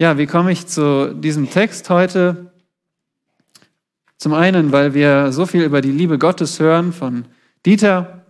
[0.00, 2.52] Ja, wie komme ich zu diesem Text heute?
[4.16, 7.24] Zum einen, weil wir so viel über die Liebe Gottes hören von
[7.66, 8.24] Dieter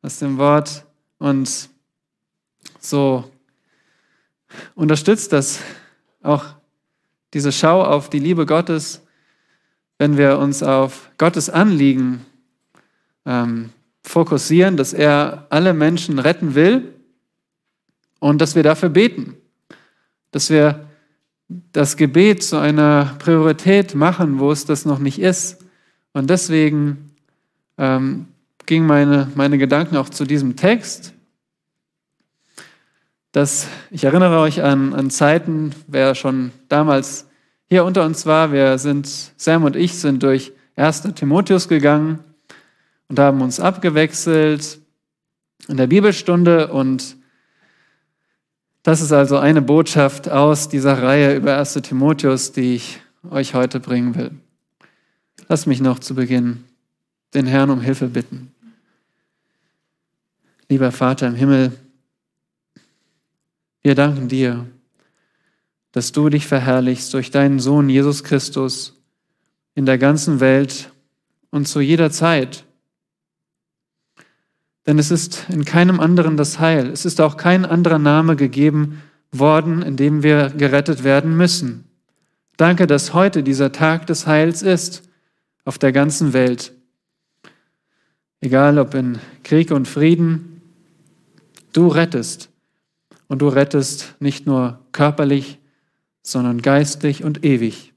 [0.00, 0.86] aus dem Wort
[1.18, 1.68] und
[2.80, 3.30] so
[4.74, 5.60] unterstützt das
[6.22, 6.46] auch
[7.34, 9.02] diese Schau auf die Liebe Gottes,
[9.98, 12.24] wenn wir uns auf Gottes Anliegen
[13.26, 13.68] ähm,
[14.02, 16.94] fokussieren, dass er alle Menschen retten will
[18.18, 19.36] und dass wir dafür beten,
[20.30, 20.85] dass wir
[21.48, 25.64] das Gebet zu einer Priorität machen, wo es das noch nicht ist.
[26.12, 27.12] Und deswegen
[27.78, 28.26] ähm,
[28.64, 31.12] gingen meine, meine Gedanken auch zu diesem Text.
[33.32, 37.26] Dass, ich erinnere euch an, an Zeiten, wer schon damals
[37.68, 41.02] hier unter uns war, wir sind, Sam und ich sind durch 1.
[41.14, 42.20] Timotheus gegangen
[43.08, 44.80] und haben uns abgewechselt
[45.68, 47.15] in der Bibelstunde und
[48.86, 53.80] das ist also eine Botschaft aus dieser Reihe über 1 Timotheus, die ich euch heute
[53.80, 54.30] bringen will.
[55.48, 56.62] Lass mich noch zu Beginn
[57.34, 58.54] den Herrn um Hilfe bitten.
[60.68, 61.72] Lieber Vater im Himmel,
[63.82, 64.64] wir danken dir,
[65.90, 68.94] dass du dich verherrlichst durch deinen Sohn Jesus Christus
[69.74, 70.92] in der ganzen Welt
[71.50, 72.64] und zu jeder Zeit.
[74.86, 76.86] Denn es ist in keinem anderen das Heil.
[76.88, 81.84] Es ist auch kein anderer Name gegeben worden, in dem wir gerettet werden müssen.
[82.56, 85.02] Danke, dass heute dieser Tag des Heils ist
[85.64, 86.72] auf der ganzen Welt.
[88.40, 90.62] Egal ob in Krieg und Frieden,
[91.72, 92.48] du rettest.
[93.28, 95.58] Und du rettest nicht nur körperlich,
[96.22, 97.92] sondern geistlich und ewig.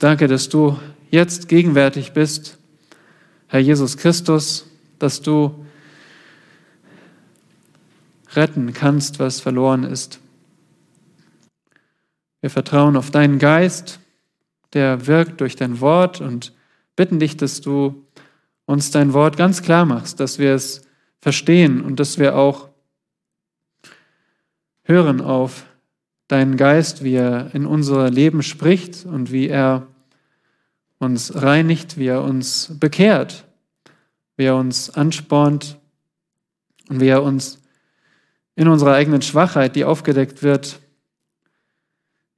[0.00, 0.78] Danke, dass du
[1.10, 2.58] jetzt gegenwärtig bist,
[3.46, 4.66] Herr Jesus Christus,
[4.98, 5.64] dass du
[8.34, 10.20] retten kannst, was verloren ist.
[12.40, 14.00] Wir vertrauen auf deinen Geist,
[14.72, 16.52] der wirkt durch dein Wort und
[16.94, 18.04] bitten dich, dass du
[18.66, 20.82] uns dein Wort ganz klar machst, dass wir es
[21.20, 22.68] verstehen und dass wir auch
[24.84, 25.64] hören auf
[26.28, 29.86] deinen Geist, wie er in unser Leben spricht und wie er
[30.98, 33.46] uns reinigt, wie er uns bekehrt,
[34.36, 35.78] wie er uns anspornt
[36.88, 37.57] und wie er uns
[38.58, 40.80] in unserer eigenen Schwachheit, die aufgedeckt wird,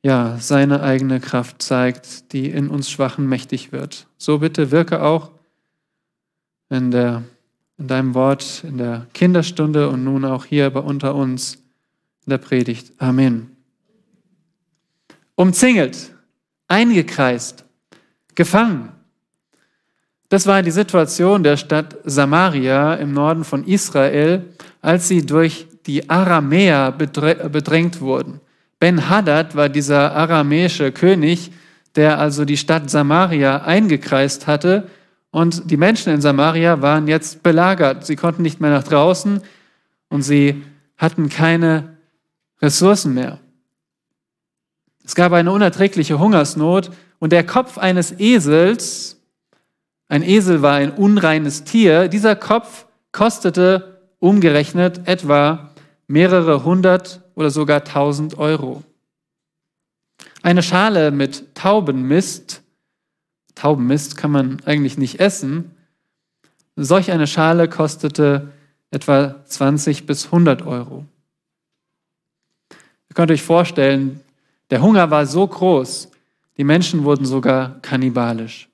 [0.03, 4.07] ja, seine eigene Kraft zeigt, die in uns Schwachen mächtig wird.
[4.19, 5.31] So bitte wirke auch
[6.69, 7.23] in, der,
[7.79, 11.55] in deinem Wort, in der Kinderstunde und nun auch hier bei unter uns
[12.27, 12.93] in der Predigt.
[12.99, 13.57] Amen.
[15.37, 16.15] Umzingelt,
[16.69, 17.65] eingekreist,
[18.35, 18.93] gefangen.
[20.29, 24.45] Das war die Situation der Stadt Samaria im Norden von Israel,
[24.83, 28.41] als sie durch die Aramäer bedrängt wurden.
[28.79, 31.53] Ben-Hadad war dieser aramäische König,
[31.97, 34.89] der also die Stadt Samaria eingekreist hatte.
[35.31, 38.07] Und die Menschen in Samaria waren jetzt belagert.
[38.07, 39.43] Sie konnten nicht mehr nach draußen
[40.09, 40.63] und sie
[40.97, 41.97] hatten keine
[42.61, 43.39] Ressourcen mehr.
[45.05, 49.21] Es gab eine unerträgliche Hungersnot und der Kopf eines Esels,
[50.09, 55.70] ein Esel war ein unreines Tier, dieser Kopf kostete umgerechnet etwa
[56.11, 58.83] mehrere hundert oder sogar tausend Euro.
[60.43, 62.63] Eine Schale mit Taubenmist,
[63.55, 65.71] Taubenmist kann man eigentlich nicht essen,
[66.75, 68.49] solch eine Schale kostete
[68.91, 71.05] etwa 20 bis 100 Euro.
[73.09, 74.21] Ihr könnt euch vorstellen,
[74.71, 76.11] der Hunger war so groß,
[76.57, 78.69] die Menschen wurden sogar kannibalisch.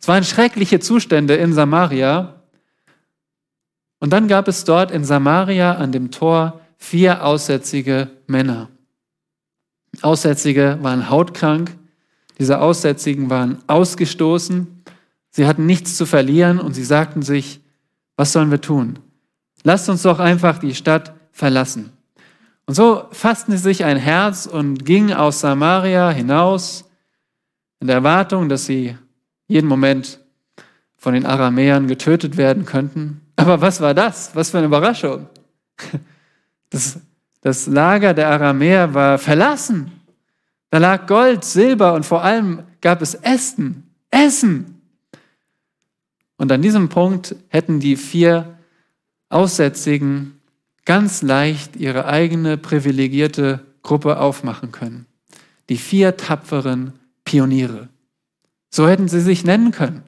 [0.00, 2.33] Es waren schreckliche Zustände in Samaria,
[4.04, 8.68] und dann gab es dort in Samaria an dem Tor vier aussätzige Männer.
[10.02, 11.74] Aussätzige waren hautkrank,
[12.38, 14.84] diese Aussätzigen waren ausgestoßen,
[15.30, 17.62] sie hatten nichts zu verlieren und sie sagten sich,
[18.14, 18.98] was sollen wir tun?
[19.62, 21.90] Lasst uns doch einfach die Stadt verlassen.
[22.66, 26.84] Und so fassten sie sich ein Herz und gingen aus Samaria hinaus
[27.80, 28.98] in der Erwartung, dass sie
[29.46, 30.20] jeden Moment
[30.98, 33.22] von den Aramäern getötet werden könnten.
[33.36, 34.34] Aber was war das?
[34.34, 35.28] Was für eine Überraschung.
[36.70, 36.98] Das,
[37.40, 39.92] das Lager der Aramäer war verlassen.
[40.70, 43.94] Da lag Gold, Silber und vor allem gab es Essen.
[44.10, 44.80] Essen.
[46.36, 48.58] Und an diesem Punkt hätten die vier
[49.28, 50.40] Aussätzigen
[50.84, 55.06] ganz leicht ihre eigene privilegierte Gruppe aufmachen können.
[55.68, 56.92] Die vier tapferen
[57.24, 57.88] Pioniere.
[58.70, 60.02] So hätten sie sich nennen können.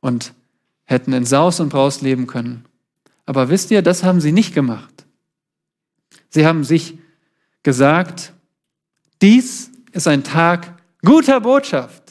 [0.00, 0.34] Und
[0.88, 2.64] hätten in Saus und Braus leben können.
[3.26, 5.04] Aber wisst ihr, das haben sie nicht gemacht.
[6.30, 6.98] Sie haben sich
[7.62, 8.32] gesagt,
[9.20, 12.02] dies ist ein Tag guter Botschaft.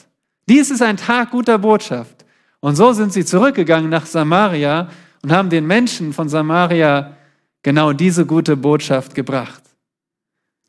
[0.48, 2.24] Dies ist ein Tag guter Botschaft.
[2.60, 4.88] Und so sind sie zurückgegangen nach Samaria
[5.22, 7.16] und haben den Menschen von Samaria
[7.64, 9.62] genau diese gute Botschaft gebracht.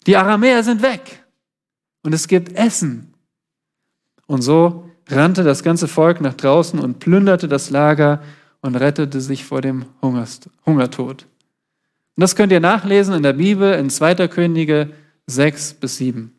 [0.07, 1.23] Die Aramäer sind weg
[2.01, 3.13] und es gibt Essen.
[4.25, 8.21] Und so rannte das ganze Volk nach draußen und plünderte das Lager
[8.61, 11.25] und rettete sich vor dem Hungertod.
[12.15, 14.27] Und das könnt ihr nachlesen in der Bibel in 2.
[14.27, 14.91] Könige
[15.27, 16.33] 6 bis 7.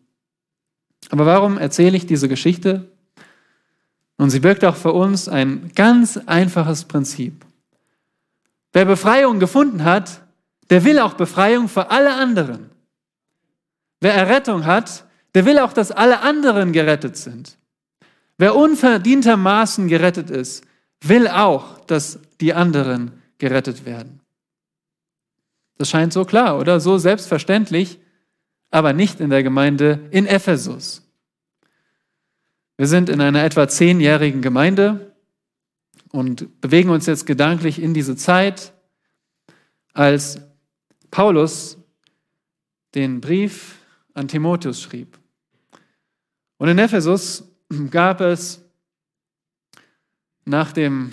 [1.08, 2.88] Aber warum erzähle ich diese Geschichte?
[4.17, 7.44] Und sie birgt auch für uns ein ganz einfaches Prinzip.
[8.73, 10.23] Wer Befreiung gefunden hat,
[10.69, 12.70] der will auch Befreiung für alle anderen.
[14.00, 17.56] Wer Errettung hat, der will auch, dass alle anderen gerettet sind.
[18.40, 20.64] Wer unverdientermaßen gerettet ist,
[21.02, 24.22] will auch, dass die anderen gerettet werden.
[25.76, 28.00] Das scheint so klar oder so selbstverständlich,
[28.70, 31.06] aber nicht in der Gemeinde in Ephesus.
[32.78, 35.14] Wir sind in einer etwa zehnjährigen Gemeinde
[36.10, 38.72] und bewegen uns jetzt gedanklich in diese Zeit,
[39.92, 40.40] als
[41.10, 41.76] Paulus
[42.94, 43.76] den Brief
[44.14, 45.19] an Timotheus schrieb.
[46.56, 47.50] Und in Ephesus
[47.90, 48.62] gab es
[50.44, 51.12] nach dem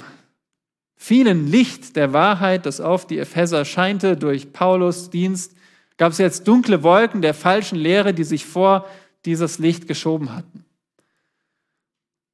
[0.95, 5.55] vielen Licht der Wahrheit, das auf die Epheser scheinte durch Paulus Dienst,
[5.97, 8.87] gab es jetzt dunkle Wolken der falschen Lehre, die sich vor
[9.25, 10.65] dieses Licht geschoben hatten.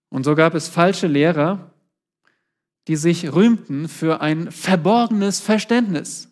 [0.09, 1.71] Und so gab es falsche Lehrer,
[2.87, 6.29] die sich rühmten für ein verborgenes Verständnis.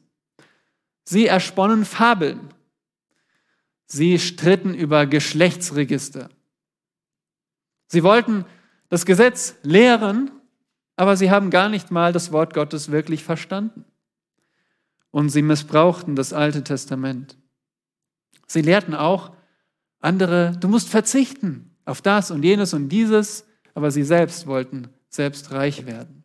[1.03, 2.39] Sie ersponnen Fabeln.
[3.85, 6.29] Sie stritten über Geschlechtsregister.
[7.91, 8.45] Sie wollten
[8.87, 10.31] das Gesetz lehren,
[10.95, 13.83] aber sie haben gar nicht mal das Wort Gottes wirklich verstanden.
[15.09, 17.37] Und sie missbrauchten das Alte Testament.
[18.47, 19.35] Sie lehrten auch
[19.99, 25.51] andere, du musst verzichten auf das und jenes und dieses, aber sie selbst wollten selbst
[25.51, 26.23] reich werden.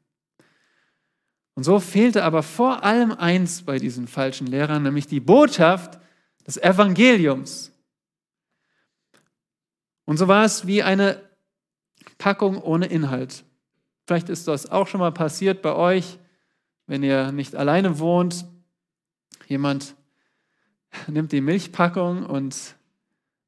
[1.55, 5.99] Und so fehlte aber vor allem eins bei diesen falschen Lehrern, nämlich die Botschaft
[6.47, 7.73] des Evangeliums.
[10.05, 11.26] Und so war es wie eine
[12.19, 13.45] Packung ohne Inhalt.
[14.07, 16.19] Vielleicht ist das auch schon mal passiert bei euch,
[16.87, 18.47] wenn ihr nicht alleine wohnt.
[19.49, 19.95] Jemand
[21.07, 22.77] nimmt die Milchpackung und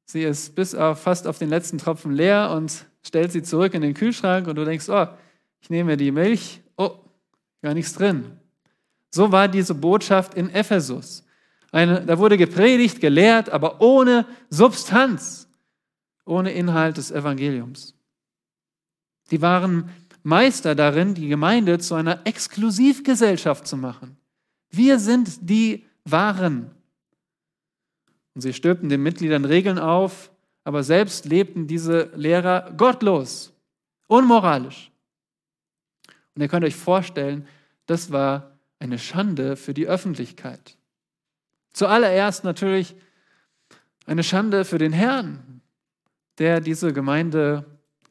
[0.05, 3.81] sie ist bis auf, fast auf den letzten Tropfen leer und stellt sie zurück in
[3.81, 5.07] den Kühlschrank und du denkst, oh,
[5.61, 6.91] ich nehme die Milch, oh,
[7.61, 8.39] gar nichts drin.
[9.11, 11.25] So war diese Botschaft in Ephesus.
[11.71, 15.47] Eine, da wurde gepredigt, gelehrt, aber ohne Substanz,
[16.25, 17.95] ohne Inhalt des Evangeliums.
[19.31, 19.89] Die waren
[20.23, 24.17] Meister darin, die Gemeinde zu einer Exklusivgesellschaft zu machen.
[24.69, 26.71] Wir sind die Wahren.
[28.35, 30.31] Und sie stülpten den Mitgliedern Regeln auf,
[30.63, 33.53] aber selbst lebten diese Lehrer gottlos,
[34.07, 34.91] unmoralisch.
[36.35, 37.47] Und ihr könnt euch vorstellen,
[37.85, 40.77] das war eine Schande für die Öffentlichkeit.
[41.73, 42.95] Zuallererst natürlich
[44.05, 45.61] eine Schande für den Herrn,
[46.37, 47.65] der diese Gemeinde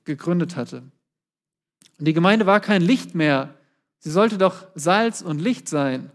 [0.05, 0.83] gegründet hatte.
[1.99, 3.55] Und die Gemeinde war kein Licht mehr.
[3.99, 6.11] Sie sollte doch Salz und Licht sein.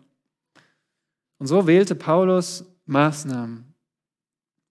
[1.38, 3.74] Und so wählte Paulus Maßnahmen.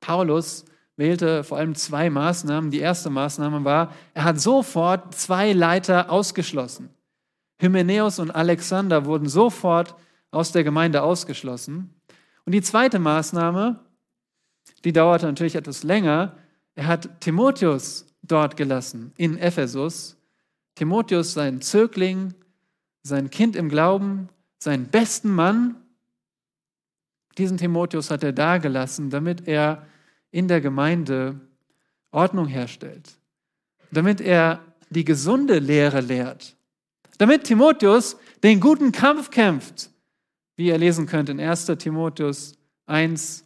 [0.00, 0.64] Paulus
[0.96, 2.70] wählte vor allem zwei Maßnahmen.
[2.70, 6.90] Die erste Maßnahme war, er hat sofort zwei Leiter ausgeschlossen.
[7.58, 9.94] Hymenäus und Alexander wurden sofort
[10.30, 11.94] aus der Gemeinde ausgeschlossen.
[12.44, 13.80] Und die zweite Maßnahme,
[14.84, 16.36] die dauerte natürlich etwas länger,
[16.74, 20.16] er hat Timotheus dort gelassen, in Ephesus,
[20.74, 22.34] Timotheus, sein Zögling,
[23.02, 25.76] sein Kind im Glauben, seinen besten Mann,
[27.38, 29.86] diesen Timotheus hat er dagelassen, damit er
[30.30, 31.40] in der Gemeinde
[32.10, 33.16] Ordnung herstellt,
[33.90, 34.60] damit er
[34.90, 36.56] die gesunde Lehre lehrt,
[37.18, 39.90] damit Timotheus den guten Kampf kämpft,
[40.56, 42.54] wie ihr lesen könnt in 1 Timotheus
[42.86, 43.44] 1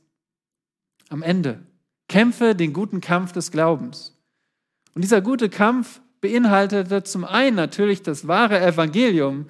[1.09, 1.65] am Ende.
[2.09, 4.17] Kämpfe den guten Kampf des Glaubens.
[4.95, 9.49] Und dieser gute Kampf beinhaltete zum einen natürlich das wahre Evangelium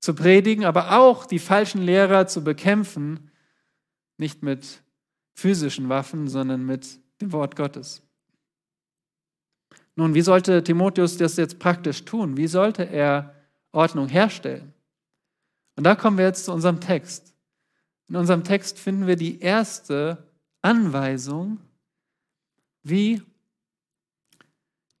[0.00, 3.30] zu predigen, aber auch die falschen Lehrer zu bekämpfen,
[4.16, 4.82] nicht mit
[5.34, 8.02] physischen Waffen, sondern mit dem Wort Gottes.
[9.96, 12.36] Nun, wie sollte Timotheus das jetzt praktisch tun?
[12.36, 13.34] Wie sollte er
[13.72, 14.72] Ordnung herstellen?
[15.76, 17.34] Und da kommen wir jetzt zu unserem Text.
[18.08, 20.26] In unserem Text finden wir die erste
[20.62, 21.58] Anweisung,
[22.82, 23.22] wie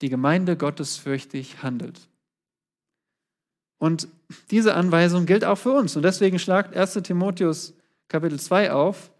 [0.04, 1.98] die Gemeinde gottesfürchtig handelt.
[3.78, 4.06] Und
[4.50, 5.96] diese Anweisung gilt auch für uns.
[5.96, 7.72] Und deswegen schlagt 1 Timotheus
[8.08, 9.10] Kapitel 2 auf.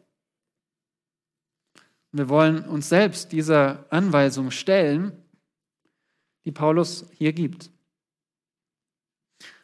[2.12, 5.12] Wir wollen uns selbst dieser Anweisung stellen,
[6.44, 7.70] die Paulus hier gibt.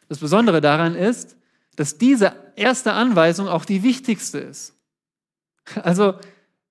[0.07, 1.37] Das Besondere daran ist,
[1.75, 4.75] dass diese erste Anweisung auch die wichtigste ist.
[5.83, 6.19] Also,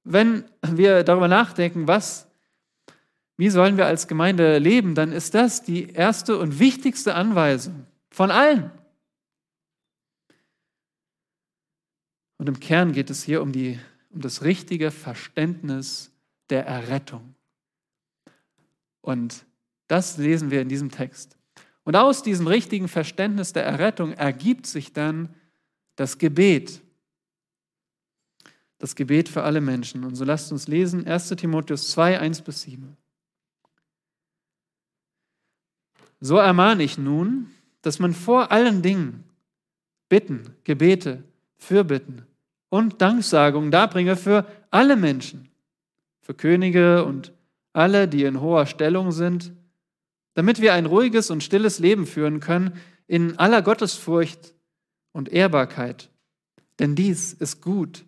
[0.03, 2.27] wenn wir darüber nachdenken, was,
[3.41, 8.31] wie sollen wir als Gemeinde leben, dann ist das die erste und wichtigste Anweisung von
[8.31, 8.71] allen.
[12.37, 13.81] Und im Kern geht es hier um, die,
[14.11, 16.13] um das richtige Verständnis
[16.51, 17.35] der Errettung.
[19.01, 19.47] Und
[19.89, 21.39] das lesen wir in diesem Text.
[21.85, 25.35] Und aus diesem richtigen Verständnis der Errettung ergibt sich dann
[25.97, 26.83] das Gebet.
[28.77, 30.05] Das Gebet für alle Menschen.
[30.05, 32.99] Und so lasst uns lesen 1 Timotheus 2, 1 bis 7.
[36.21, 37.51] So ermahne ich nun,
[37.83, 39.25] dass man vor allen Dingen
[40.09, 41.23] Bitten, Gebete,
[41.57, 42.23] Fürbitten
[42.69, 45.49] und Danksagungen darbringe für alle Menschen,
[46.21, 47.33] für Könige und
[47.73, 49.53] alle, die in hoher Stellung sind,
[50.35, 52.75] damit wir ein ruhiges und stilles Leben führen können
[53.07, 54.55] in aller Gottesfurcht
[55.13, 56.11] und Ehrbarkeit.
[56.79, 58.05] Denn dies ist gut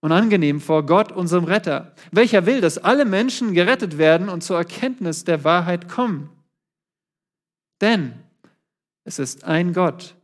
[0.00, 4.58] und angenehm vor Gott, unserem Retter, welcher will, dass alle Menschen gerettet werden und zur
[4.58, 6.28] Erkenntnis der Wahrheit kommen.
[7.82, 8.14] Denn
[9.04, 10.14] es ist ein Gott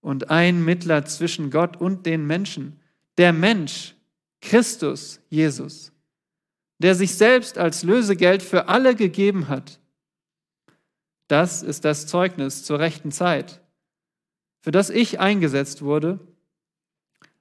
[0.00, 2.80] und ein Mittler zwischen Gott und den Menschen,
[3.18, 3.94] der Mensch,
[4.40, 5.92] Christus Jesus,
[6.78, 9.78] der sich selbst als Lösegeld für alle gegeben hat
[11.28, 13.62] das ist das Zeugnis zur rechten Zeit,
[14.60, 16.20] für das ich eingesetzt wurde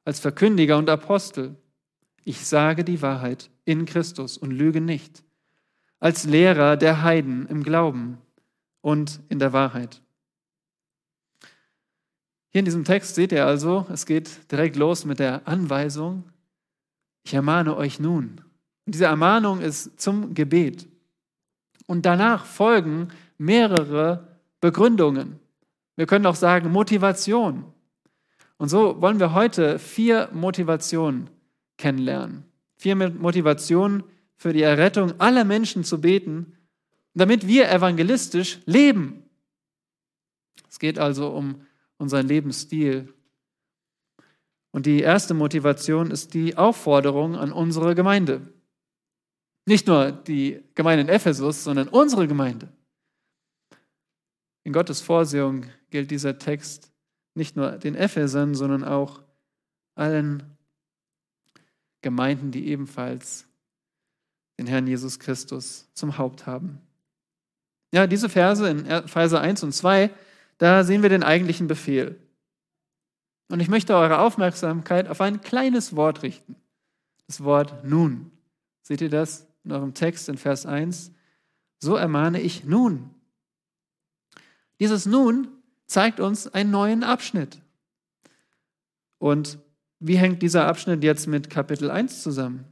[0.05, 1.55] als Verkündiger und Apostel.
[2.23, 5.23] Ich sage die Wahrheit in Christus und lüge nicht,
[5.99, 8.17] als Lehrer der Heiden im Glauben
[8.83, 10.01] und in der Wahrheit.
[12.49, 16.25] Hier in diesem Text seht ihr also, es geht direkt los mit der Anweisung,
[17.23, 18.41] ich ermahne euch nun.
[18.85, 20.87] Und diese Ermahnung ist zum Gebet.
[21.87, 24.27] Und danach folgen mehrere
[24.59, 25.39] Begründungen.
[25.95, 27.63] Wir können auch sagen Motivation.
[28.57, 31.29] Und so wollen wir heute vier Motivationen
[31.77, 32.43] kennenlernen.
[32.75, 34.03] Vier Motivationen
[34.35, 36.57] für die Errettung aller Menschen zu beten,
[37.13, 39.23] damit wir evangelistisch leben.
[40.69, 41.65] Es geht also um
[41.97, 43.13] unseren Lebensstil.
[44.71, 48.41] Und die erste Motivation ist die Aufforderung an unsere Gemeinde.
[49.65, 52.69] Nicht nur die Gemeinde in Ephesus, sondern unsere Gemeinde.
[54.63, 56.91] In Gottes Vorsehung gilt dieser Text
[57.35, 59.21] nicht nur den Ephesern, sondern auch
[59.95, 60.57] allen
[62.01, 63.47] Gemeinden, die ebenfalls
[64.57, 66.81] den Herrn Jesus Christus zum Haupt haben.
[67.93, 70.09] Ja, diese Verse in Verse 1 und 2,
[70.57, 72.19] da sehen wir den eigentlichen Befehl.
[73.49, 76.55] Und ich möchte eure Aufmerksamkeit auf ein kleines Wort richten.
[77.27, 78.31] Das Wort nun.
[78.81, 81.11] Seht ihr das in eurem Text in Vers 1?
[81.77, 83.11] So ermahne ich nun,
[84.79, 85.49] dieses Nun
[85.85, 87.61] zeigt uns einen neuen Abschnitt.
[89.19, 89.59] Und
[89.99, 92.65] wie hängt dieser Abschnitt jetzt mit Kapitel 1 zusammen?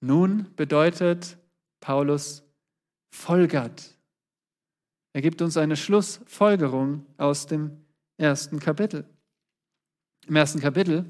[0.00, 1.36] Nun bedeutet
[1.80, 2.47] Paulus
[3.10, 3.96] folgert.
[5.12, 7.84] Er gibt uns eine Schlussfolgerung aus dem
[8.16, 9.04] ersten Kapitel.
[10.26, 11.06] Im ersten Kapitel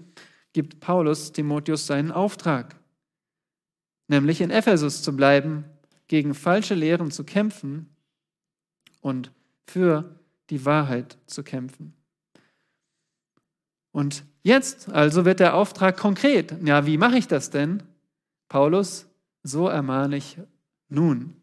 [0.52, 2.76] gibt Paulus Timotheus seinen Auftrag,
[4.06, 5.64] nämlich in Ephesus zu bleiben,
[6.06, 7.94] gegen falsche Lehren zu kämpfen
[9.00, 9.30] und
[9.66, 10.18] für
[10.50, 11.94] die Wahrheit zu kämpfen.
[13.92, 16.54] Und jetzt also wird der Auftrag konkret.
[16.64, 17.82] Ja, wie mache ich das denn?
[18.48, 19.06] Paulus,
[19.42, 20.38] so ermahne ich
[20.88, 21.36] nun.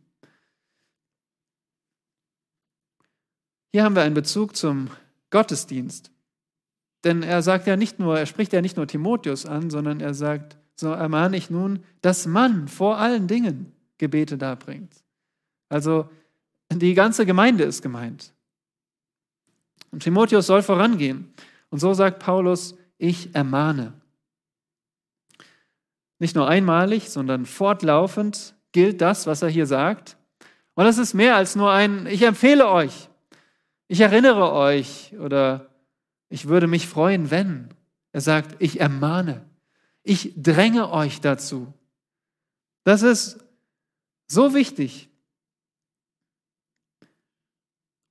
[3.75, 4.87] Hier haben wir einen Bezug zum
[5.31, 6.09] Gottesdienst.
[7.03, 10.13] Denn er sagt ja nicht nur, er spricht ja nicht nur Timotheus an, sondern er
[10.13, 14.93] sagt, so ermahne ich nun, dass man vor allen Dingen Gebete darbringt.
[15.67, 16.07] Also
[16.71, 18.31] die ganze Gemeinde ist gemeint.
[19.91, 21.33] Und Timotheus soll vorangehen.
[21.69, 23.91] Und so sagt Paulus, ich ermahne.
[26.17, 30.15] Nicht nur einmalig, sondern fortlaufend gilt das, was er hier sagt.
[30.75, 33.09] Und es ist mehr als nur ein, ich empfehle euch,
[33.87, 35.69] ich erinnere euch oder
[36.29, 37.69] ich würde mich freuen, wenn.
[38.11, 39.45] Er sagt, ich ermahne,
[40.03, 41.73] ich dränge euch dazu.
[42.83, 43.43] Das ist
[44.27, 45.09] so wichtig.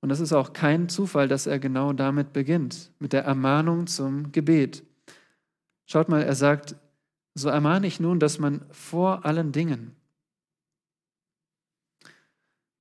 [0.01, 4.31] Und es ist auch kein Zufall, dass er genau damit beginnt, mit der Ermahnung zum
[4.31, 4.83] Gebet.
[5.87, 6.75] Schaut mal, er sagt,
[7.33, 9.95] so ermahne ich nun, dass man vor allen Dingen,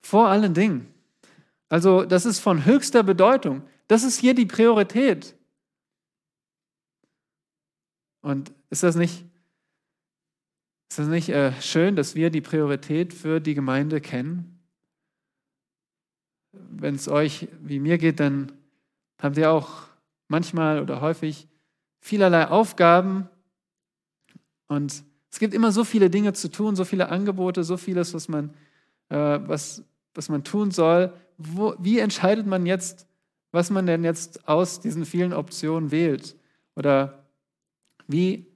[0.02, 0.93] vor allen Dingen,
[1.68, 5.34] also das ist von höchster Bedeutung, das ist hier die Priorität.
[8.22, 9.24] Und ist das nicht
[10.88, 14.60] Ist es nicht äh, schön, dass wir die Priorität für die Gemeinde kennen?
[16.52, 18.52] Wenn es euch wie mir geht, dann
[19.20, 19.88] habt ihr auch
[20.28, 21.48] manchmal oder häufig
[22.00, 23.28] vielerlei Aufgaben
[24.68, 28.28] und es gibt immer so viele Dinge zu tun, so viele Angebote, so vieles, was
[28.28, 28.54] man,
[29.08, 29.82] äh, was,
[30.14, 31.12] was man tun soll.
[31.36, 33.06] Wo, wie entscheidet man jetzt,
[33.52, 36.36] was man denn jetzt aus diesen vielen Optionen wählt?
[36.76, 37.24] Oder
[38.06, 38.46] wie,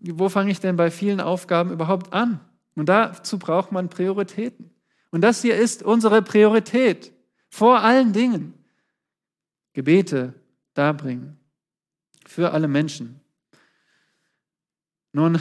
[0.00, 2.40] wo fange ich denn bei vielen Aufgaben überhaupt an?
[2.74, 4.70] Und dazu braucht man Prioritäten.
[5.10, 7.12] Und das hier ist unsere Priorität
[7.48, 8.54] vor allen Dingen.
[9.74, 10.34] Gebete
[10.74, 11.38] darbringen
[12.26, 13.20] für alle Menschen.
[15.12, 15.38] Nun,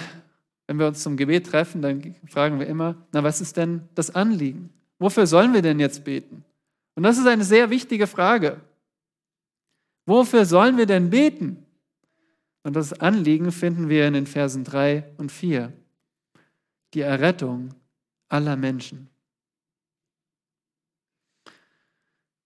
[0.67, 4.13] wenn wir uns zum Gebet treffen, dann fragen wir immer, na, was ist denn das
[4.13, 4.69] Anliegen?
[5.01, 6.45] Wofür sollen wir denn jetzt beten?
[6.93, 8.61] Und das ist eine sehr wichtige Frage.
[10.05, 11.65] Wofür sollen wir denn beten?
[12.61, 15.73] Und das Anliegen finden wir in den Versen 3 und 4.
[16.93, 17.73] Die Errettung
[18.29, 19.09] aller Menschen.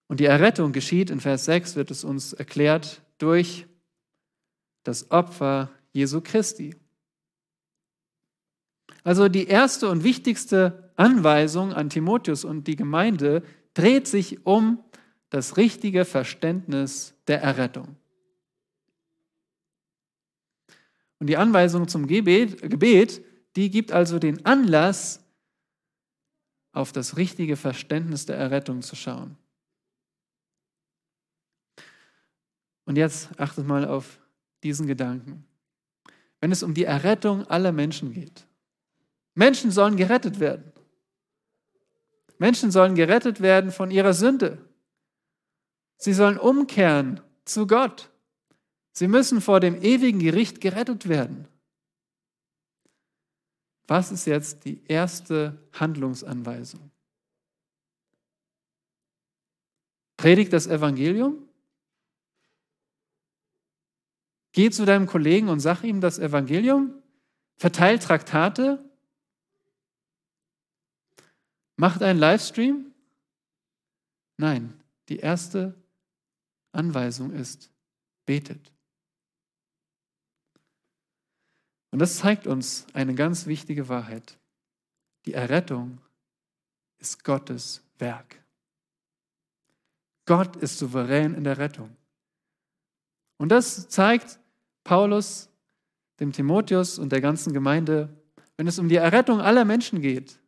[0.07, 3.67] Und die Errettung geschieht, in Vers 6 wird es uns erklärt, durch
[4.83, 6.73] das Opfer Jesu Christi.
[9.03, 14.83] Also die erste und wichtigste Anweisung an Timotheus und die Gemeinde dreht sich um
[15.29, 17.95] das richtige Verständnis der Errettung.
[21.19, 23.23] Und die Anweisung zum Gebet, Gebet,
[23.55, 25.21] die gibt also den Anlass,
[26.75, 29.37] auf das richtige Verständnis der Errettung zu schauen.
[32.83, 34.19] Und jetzt achtet mal auf
[34.61, 35.45] diesen Gedanken.
[36.41, 38.45] Wenn es um die Errettung aller Menschen geht,
[39.33, 40.71] Menschen sollen gerettet werden.
[42.37, 44.57] Menschen sollen gerettet werden von ihrer Sünde.
[45.97, 48.09] Sie sollen umkehren zu Gott.
[48.91, 51.47] Sie müssen vor dem ewigen Gericht gerettet werden.
[53.87, 56.91] Was ist jetzt die erste Handlungsanweisung?
[60.17, 61.47] Predigt das Evangelium?
[64.53, 67.03] Geh zu deinem Kollegen und sag ihm das Evangelium?
[67.57, 68.84] Verteilt Traktate?
[71.77, 72.93] Macht einen Livestream?
[74.37, 75.75] Nein, die erste
[76.71, 77.71] Anweisung ist,
[78.25, 78.71] betet.
[81.91, 84.37] Und das zeigt uns eine ganz wichtige Wahrheit.
[85.25, 86.01] Die Errettung
[86.97, 88.43] ist Gottes Werk.
[90.25, 91.95] Gott ist souverän in der Rettung.
[93.37, 94.39] Und das zeigt
[94.83, 95.49] Paulus
[96.19, 98.09] dem Timotheus und der ganzen Gemeinde,
[98.57, 100.39] wenn es um die Errettung aller Menschen geht,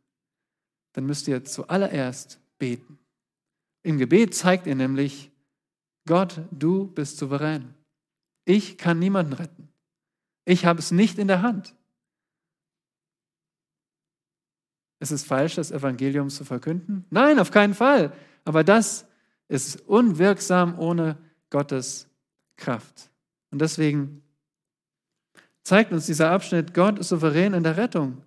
[0.98, 2.98] dann müsst ihr zuallererst beten.
[3.84, 5.32] Im Gebet zeigt ihr nämlich,
[6.08, 7.76] Gott, du bist souverän.
[8.46, 9.70] Ich kann niemanden retten.
[10.44, 11.76] Ich habe es nicht in der Hand.
[15.00, 17.06] Ist es falsch, das Evangelium zu verkünden?
[17.12, 18.12] Nein, auf keinen Fall.
[18.44, 19.06] Aber das
[19.50, 21.16] ist unwirksam ohne
[21.52, 22.08] Gottes
[22.56, 23.12] Kraft.
[23.52, 24.24] Und deswegen
[25.62, 28.24] zeigt uns dieser Abschnitt, Gott ist souverän in der Rettung.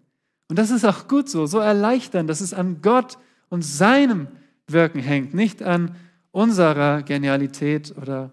[0.50, 3.18] Und das ist auch gut so, so erleichternd, dass es an Gott
[3.50, 4.26] und seinem
[4.66, 5.94] Wirken hängt, nicht an
[6.32, 8.32] unserer Genialität oder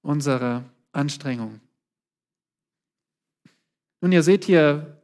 [0.00, 1.60] unserer Anstrengung.
[4.00, 4.98] Nun, ihr seht hier,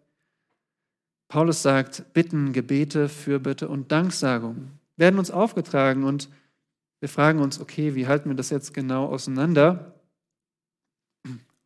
[1.28, 6.30] Paulus sagt, Bitten, Gebete, Fürbitte und Danksagung werden uns aufgetragen und
[7.00, 10.00] wir fragen uns, okay, wie halten wir das jetzt genau auseinander?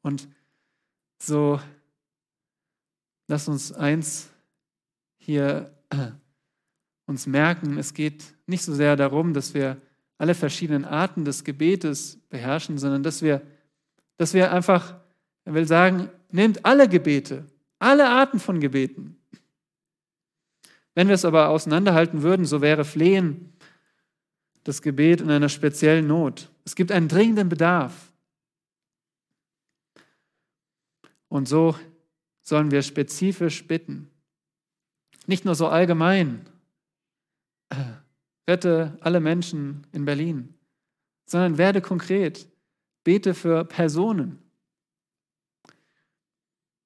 [0.03, 0.27] Und
[1.19, 1.61] so
[3.27, 4.31] Lass uns eins
[5.17, 6.11] hier äh,
[7.07, 9.81] uns merken, es geht nicht so sehr darum, dass wir
[10.19, 13.43] alle verschiedenen Arten des Gebetes beherrschen, sondern dass wir,
[14.17, 14.97] dass wir einfach,
[15.45, 17.47] er will sagen, nehmt alle Gebete,
[17.79, 19.17] alle Arten von Gebeten.
[20.95, 23.53] Wenn wir es aber auseinanderhalten würden, so wäre Flehen
[24.63, 26.51] das Gebet in einer speziellen Not.
[26.65, 28.13] Es gibt einen dringenden Bedarf.
[31.29, 31.75] Und so
[32.45, 34.09] sollen wir spezifisch bitten.
[35.27, 36.47] Nicht nur so allgemein,
[38.49, 40.55] rette alle Menschen in Berlin,
[41.25, 42.47] sondern werde konkret,
[43.03, 44.39] bete für Personen.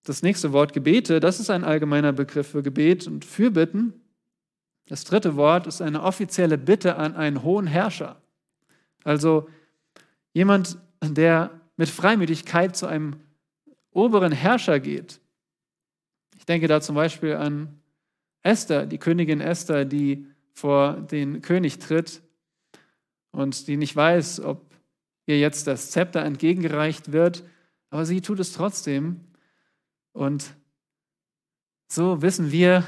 [0.05, 3.93] Das nächste Wort Gebete, das ist ein allgemeiner Begriff für Gebet und Fürbitten.
[4.87, 8.23] Das dritte Wort ist eine offizielle Bitte an einen hohen Herrscher.
[9.05, 9.51] Also
[10.33, 13.17] jemand, der mit Freimütigkeit zu einem
[13.91, 15.21] oberen Herrscher geht
[16.49, 17.81] denke da zum Beispiel an
[18.43, 22.23] Esther, die Königin Esther, die vor den König tritt
[23.31, 24.75] und die nicht weiß, ob
[25.27, 27.45] ihr jetzt das Zepter entgegengereicht wird,
[27.91, 29.21] aber sie tut es trotzdem
[30.13, 30.55] und
[31.91, 32.85] so wissen wir,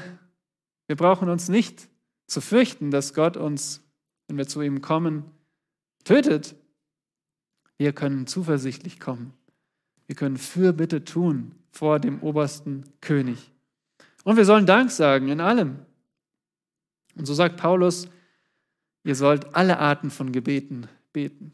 [0.87, 1.87] wir brauchen uns nicht
[2.27, 3.83] zu fürchten, dass Gott uns,
[4.27, 5.25] wenn wir zu ihm kommen,
[6.03, 6.55] tötet.
[7.77, 9.33] Wir können zuversichtlich kommen.
[10.07, 13.50] Wir können Fürbitte tun vor dem obersten König.
[14.23, 15.79] Und wir sollen Dank sagen in allem.
[17.15, 18.07] Und so sagt Paulus,
[19.03, 21.53] ihr sollt alle Arten von Gebeten beten.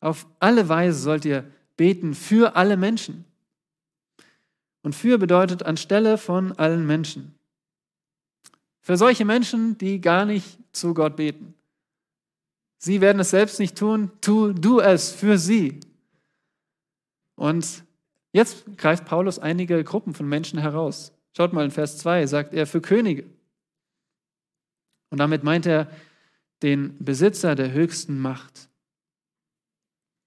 [0.00, 1.44] Auf alle Weise sollt ihr
[1.76, 3.24] beten für alle Menschen.
[4.82, 7.34] Und für bedeutet anstelle von allen Menschen.
[8.80, 11.54] Für solche Menschen, die gar nicht zu Gott beten.
[12.78, 15.80] Sie werden es selbst nicht tun, tu du es für sie.
[17.34, 17.84] Und
[18.32, 21.12] jetzt greift Paulus einige Gruppen von Menschen heraus.
[21.36, 23.24] Schaut mal in Vers 2, sagt er für Könige.
[25.10, 25.90] Und damit meint er
[26.62, 28.68] den Besitzer der höchsten Macht.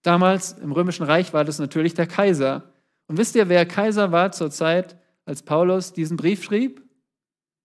[0.02, 2.74] Damals im Römischen Reich war das natürlich der Kaiser.
[3.08, 6.84] Und wisst ihr, wer Kaiser war zur Zeit, als Paulus diesen Brief schrieb?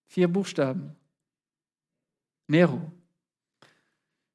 [0.07, 0.95] Vier Buchstaben.
[2.47, 2.93] Nero.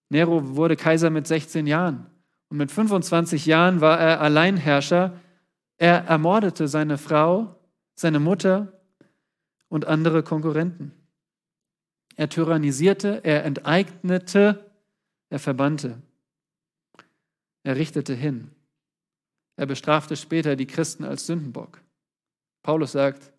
[0.10, 2.06] Nero wurde Kaiser mit 16 Jahren.
[2.50, 5.20] Und mit 25 Jahren war er Alleinherrscher.
[5.78, 7.56] Er ermordete seine Frau,
[7.96, 8.73] seine Mutter
[9.74, 10.92] und andere Konkurrenten.
[12.16, 14.72] Er tyrannisierte, er enteignete,
[15.30, 16.00] er verbannte.
[17.64, 18.52] Er richtete hin.
[19.56, 21.82] Er bestrafte später die Christen als Sündenbock.
[22.62, 23.34] Paulus sagt,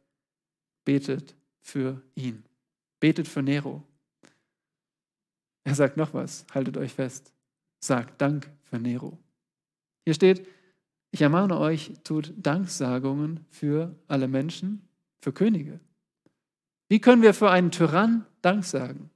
[0.84, 2.42] betet für ihn.
[2.98, 3.84] Betet für Nero.
[5.62, 7.32] Er sagt noch was, haltet euch fest.
[7.78, 9.16] Sagt Dank für Nero.
[10.04, 10.48] Hier steht,
[11.12, 14.82] ich ermahne euch, tut Danksagungen für alle Menschen,
[15.20, 15.78] für Könige.
[16.88, 19.10] Wie können wir für einen Tyrann Dank sagen?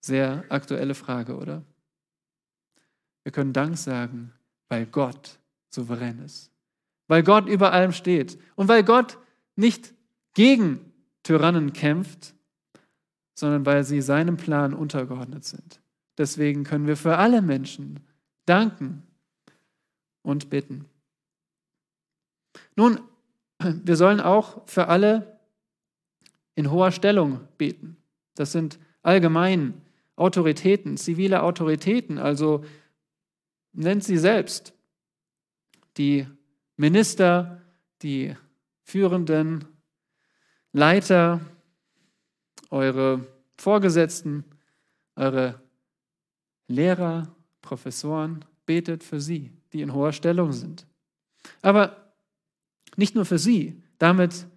[0.00, 1.62] Sehr aktuelle Frage, oder?
[3.24, 4.32] Wir können Dank sagen,
[4.68, 5.38] weil Gott
[5.70, 6.50] souverän ist,
[7.08, 9.18] weil Gott über allem steht und weil Gott
[9.56, 9.94] nicht
[10.34, 12.34] gegen Tyrannen kämpft,
[13.34, 15.80] sondern weil sie seinem Plan untergeordnet sind.
[16.16, 18.00] Deswegen können wir für alle Menschen
[18.46, 19.02] danken
[20.22, 20.86] und bitten.
[22.76, 23.00] Nun,
[23.60, 25.37] wir sollen auch für alle
[26.58, 27.96] in hoher Stellung beten.
[28.34, 29.80] Das sind allgemein
[30.16, 32.64] Autoritäten, zivile Autoritäten, also
[33.72, 34.74] nennt sie selbst
[35.98, 36.26] die
[36.76, 37.62] Minister,
[38.02, 38.34] die
[38.82, 39.66] führenden
[40.72, 41.40] Leiter,
[42.70, 43.24] eure
[43.56, 44.42] Vorgesetzten,
[45.14, 45.62] eure
[46.66, 50.88] Lehrer, Professoren, betet für sie, die in hoher Stellung sind.
[51.62, 52.12] Aber
[52.96, 54.48] nicht nur für sie, damit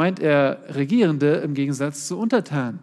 [0.00, 2.80] meint er Regierende im Gegensatz zu Untertanen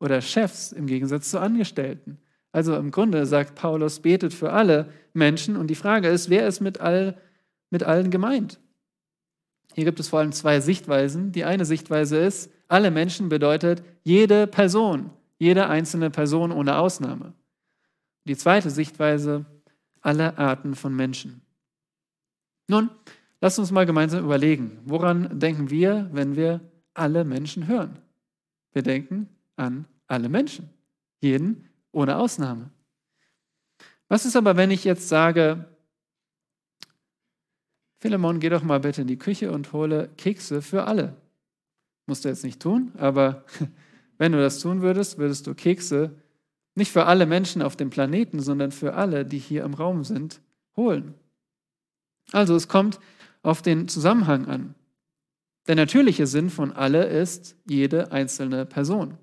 [0.00, 2.18] oder Chefs im Gegensatz zu Angestellten.
[2.52, 6.60] Also im Grunde sagt Paulus, betet für alle Menschen und die Frage ist, wer ist
[6.60, 7.16] mit, all,
[7.70, 8.60] mit allen gemeint?
[9.72, 11.32] Hier gibt es vor allem zwei Sichtweisen.
[11.32, 17.32] Die eine Sichtweise ist, alle Menschen bedeutet jede Person, jede einzelne Person ohne Ausnahme.
[18.24, 19.46] Die zweite Sichtweise,
[20.02, 21.40] alle Arten von Menschen.
[22.68, 22.90] Nun,
[23.42, 26.60] lasst uns mal gemeinsam überlegen, woran denken wir, wenn wir
[26.94, 27.98] alle Menschen hören?
[28.72, 30.70] Wir denken an alle Menschen,
[31.20, 32.70] jeden ohne Ausnahme.
[34.08, 35.66] Was ist aber, wenn ich jetzt sage,
[37.98, 41.16] Philemon, geh doch mal bitte in die Küche und hole Kekse für alle.
[42.06, 43.44] Musst du jetzt nicht tun, aber
[44.18, 46.14] wenn du das tun würdest, würdest du Kekse
[46.74, 50.40] nicht für alle Menschen auf dem Planeten, sondern für alle, die hier im Raum sind,
[50.76, 51.14] holen.
[52.30, 52.98] Also es kommt
[53.42, 54.74] auf den Zusammenhang an.
[55.66, 59.18] Der natürliche Sinn von alle ist jede einzelne Person.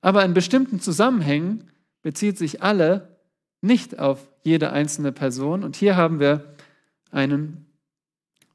[0.00, 1.70] Aber in bestimmten Zusammenhängen
[2.02, 3.16] bezieht sich alle
[3.60, 5.62] nicht auf jede einzelne Person.
[5.64, 6.54] Und hier haben wir
[7.10, 7.66] einen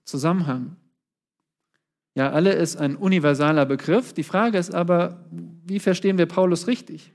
[0.04, 0.76] Zusammenhang.
[2.16, 4.12] Ja, alle ist ein universaler Begriff.
[4.12, 7.14] Die Frage ist aber, wie verstehen wir Paulus richtig?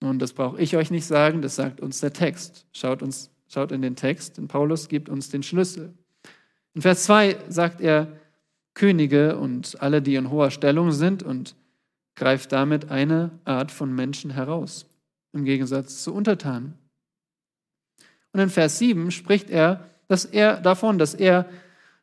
[0.00, 2.66] Nun, das brauche ich euch nicht sagen, das sagt uns der Text.
[2.72, 5.94] Schaut, uns, schaut in den Text, denn Paulus gibt uns den Schlüssel.
[6.74, 8.20] In Vers 2 sagt er
[8.74, 11.54] Könige und alle, die in hoher Stellung sind und
[12.16, 14.86] greift damit eine Art von Menschen heraus,
[15.32, 16.74] im Gegensatz zu Untertanen.
[18.32, 21.48] Und in Vers 7 spricht er, dass er davon, dass er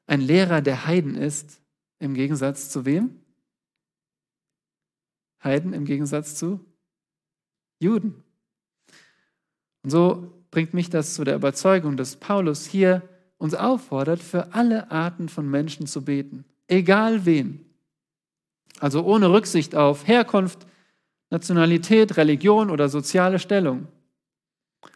[0.07, 1.61] ein Lehrer der Heiden ist,
[1.99, 3.19] im Gegensatz zu wem?
[5.43, 6.59] Heiden im Gegensatz zu
[7.79, 8.23] Juden.
[9.83, 13.01] Und so bringt mich das zu der Überzeugung, dass Paulus hier
[13.37, 17.65] uns auffordert, für alle Arten von Menschen zu beten, egal wen.
[18.79, 20.67] Also ohne Rücksicht auf Herkunft,
[21.29, 23.87] Nationalität, Religion oder soziale Stellung.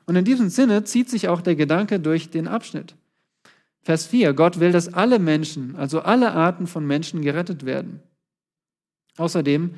[0.05, 2.95] Und in diesem Sinne zieht sich auch der Gedanke durch den Abschnitt.
[3.81, 8.01] Vers 4, Gott will, dass alle Menschen, also alle Arten von Menschen gerettet werden.
[9.17, 9.75] Außerdem,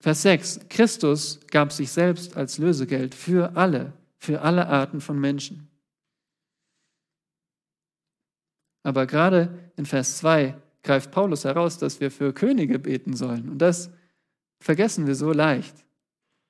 [0.00, 3.92] Vers 6, Christus gab sich selbst als Lösegeld für alle,
[4.26, 5.68] für alle Arten von Menschen.
[8.82, 13.48] Aber gerade in Vers 2 greift Paulus heraus, dass wir für Könige beten sollen.
[13.48, 13.90] Und das
[14.60, 15.84] vergessen wir so leicht.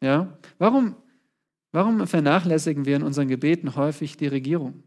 [0.01, 0.39] Ja?
[0.59, 0.97] Warum,
[1.73, 4.83] warum vernachlässigen wir in unseren Gebeten häufig die Regierung?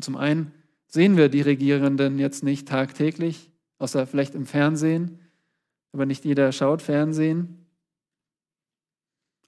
[0.00, 0.52] Zum einen
[0.86, 5.20] sehen wir die Regierenden jetzt nicht tagtäglich, außer vielleicht im Fernsehen,
[5.92, 7.66] aber nicht jeder schaut Fernsehen.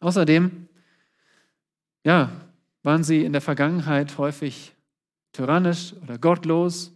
[0.00, 0.68] Außerdem,
[2.06, 2.30] ja,
[2.84, 4.76] waren sie in der Vergangenheit häufig
[5.32, 6.92] tyrannisch oder gottlos.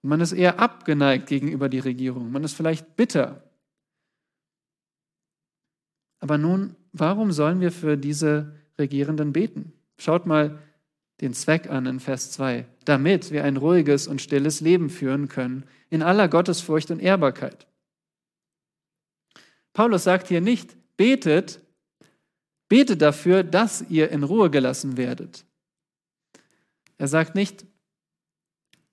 [0.00, 2.32] Man ist eher abgeneigt gegenüber die Regierung.
[2.32, 3.44] Man ist vielleicht bitter.
[6.18, 9.74] Aber nun, warum sollen wir für diese Regierenden beten?
[9.98, 10.58] Schaut mal
[11.20, 15.64] den Zweck an in Vers 2, damit wir ein ruhiges und stilles Leben führen können,
[15.90, 17.66] in aller Gottesfurcht und Ehrbarkeit.
[19.74, 21.60] Paulus sagt hier nicht, betet,
[22.68, 25.44] betet dafür, dass ihr in Ruhe gelassen werdet.
[26.98, 27.66] Er sagt nicht,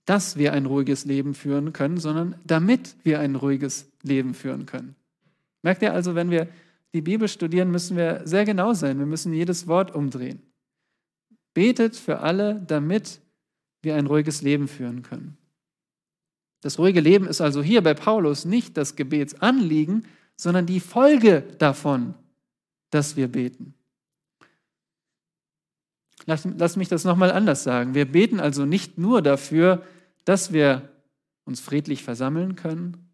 [0.06, 4.96] dass wir ein ruhiges Leben führen können, sondern damit wir ein ruhiges Leben führen können.
[5.62, 6.48] Merkt ihr also, wenn wir
[6.94, 9.00] die Bibel studieren, müssen wir sehr genau sein.
[9.00, 10.42] Wir müssen jedes Wort umdrehen.
[11.54, 13.22] Betet für alle, damit
[13.82, 15.38] wir ein ruhiges Leben führen können.
[16.62, 20.06] Das ruhige Leben ist also hier bei Paulus nicht das Gebetsanliegen,
[20.36, 22.14] sondern die Folge davon,
[22.92, 23.74] dass wir beten.
[26.26, 27.96] Lass, lass mich das nochmal anders sagen.
[27.96, 29.84] Wir beten also nicht nur dafür,
[30.24, 30.90] dass wir
[31.46, 33.10] uns friedlich versammeln können,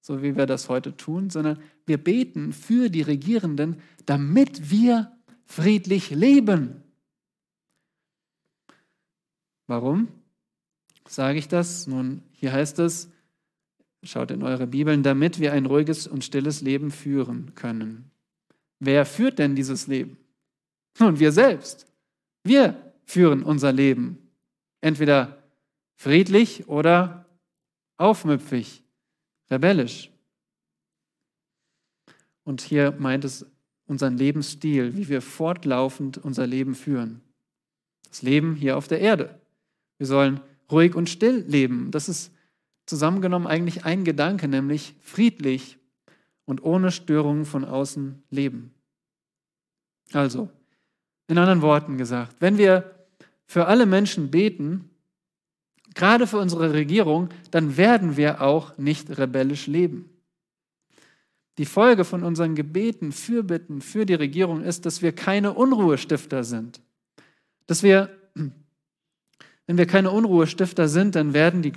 [0.00, 5.12] so wie wir das heute tun, sondern wir beten für die Regierenden, damit wir
[5.44, 6.82] friedlich leben.
[9.66, 10.08] Warum
[11.06, 11.86] sage ich das?
[11.86, 13.10] Nun, hier heißt es,
[14.02, 18.10] schaut in eure Bibeln, damit wir ein ruhiges und stilles Leben führen können.
[18.80, 20.18] Wer führt denn dieses Leben?
[20.98, 21.86] Nun, wir selbst.
[22.44, 24.18] Wir führen unser Leben.
[24.80, 25.42] Entweder
[25.96, 27.26] friedlich oder
[27.96, 28.82] aufmüpfig,
[29.50, 30.10] rebellisch.
[32.44, 33.44] Und hier meint es
[33.86, 37.20] unseren Lebensstil, wie wir fortlaufend unser Leben führen.
[38.08, 39.40] Das Leben hier auf der Erde.
[39.98, 41.90] Wir sollen ruhig und still leben.
[41.90, 42.32] Das ist
[42.86, 45.78] zusammengenommen eigentlich ein Gedanke, nämlich friedlich
[46.48, 48.72] und ohne Störungen von außen leben.
[50.14, 50.48] Also,
[51.26, 52.90] in anderen Worten gesagt, wenn wir
[53.44, 54.88] für alle Menschen beten,
[55.94, 60.08] gerade für unsere Regierung, dann werden wir auch nicht rebellisch leben.
[61.58, 66.80] Die Folge von unseren Gebeten, Fürbitten für die Regierung ist, dass wir keine Unruhestifter sind.
[67.66, 68.08] Dass wir
[69.66, 71.72] wenn wir keine Unruhestifter sind, dann werden die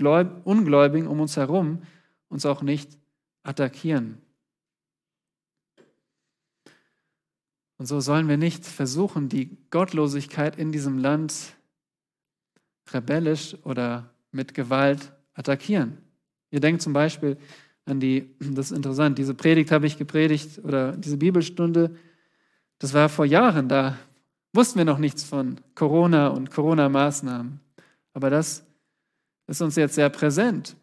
[0.45, 1.81] Ungläubigen um uns herum
[2.29, 2.97] uns auch nicht
[3.43, 4.17] attackieren.
[7.81, 11.55] Und so sollen wir nicht versuchen, die Gottlosigkeit in diesem Land
[12.93, 15.97] rebellisch oder mit Gewalt attackieren.
[16.51, 17.37] Ihr denkt zum Beispiel
[17.85, 21.95] an die, das ist interessant, diese Predigt habe ich gepredigt oder diese Bibelstunde,
[22.77, 23.97] das war vor Jahren, da
[24.53, 27.59] wussten wir noch nichts von Corona und Corona-Maßnahmen.
[28.13, 28.63] Aber das
[29.47, 30.75] ist uns jetzt sehr präsent,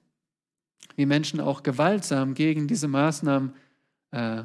[0.96, 3.54] wie Menschen auch gewaltsam gegen diese Maßnahmen
[4.10, 4.42] äh,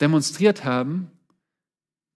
[0.00, 1.10] demonstriert haben,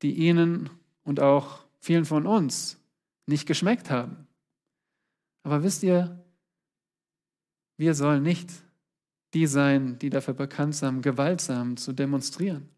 [0.03, 0.71] die ihnen
[1.05, 2.79] und auch vielen von uns
[3.27, 4.27] nicht geschmeckt haben.
[5.43, 6.25] Aber wisst ihr,
[7.77, 8.51] wir sollen nicht
[9.35, 12.69] die sein, die dafür bekannt sind, gewaltsam zu demonstrieren.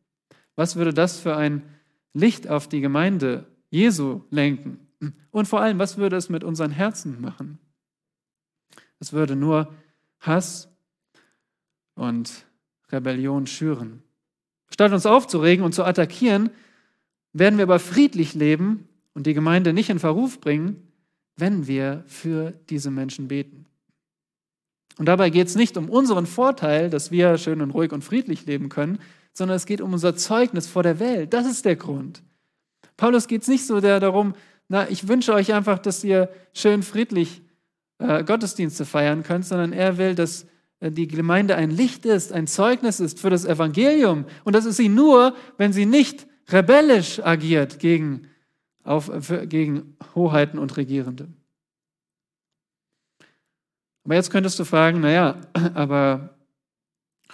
[0.54, 1.62] Was würde das für ein
[2.12, 4.86] Licht auf die Gemeinde Jesu lenken?
[5.30, 7.58] Und vor allem, was würde es mit unseren Herzen machen?
[9.00, 9.74] Es würde nur
[10.20, 10.68] Hass
[11.94, 12.46] und
[12.90, 14.02] Rebellion schüren.
[14.70, 16.50] Statt uns aufzuregen und zu attackieren,
[17.34, 20.88] werden wir aber friedlich leben und die Gemeinde nicht in Verruf bringen,
[21.36, 23.66] wenn wir für diese Menschen beten.
[24.96, 28.46] Und dabei geht es nicht um unseren Vorteil, dass wir schön und ruhig und friedlich
[28.46, 29.00] leben können,
[29.32, 31.34] sondern es geht um unser Zeugnis vor der Welt.
[31.34, 32.22] Das ist der Grund.
[32.96, 34.34] Paulus geht es nicht so darum,
[34.68, 37.42] na, ich wünsche euch einfach, dass ihr schön friedlich
[37.98, 40.46] äh, Gottesdienste feiern könnt, sondern er will, dass
[40.80, 44.24] äh, die Gemeinde ein Licht ist, ein Zeugnis ist für das Evangelium.
[44.44, 48.28] Und das ist sie nur, wenn sie nicht rebellisch agiert gegen,
[48.82, 49.10] auf,
[49.44, 51.28] gegen Hoheiten und Regierende.
[54.04, 55.40] Aber jetzt könntest du fragen, naja,
[55.74, 56.36] aber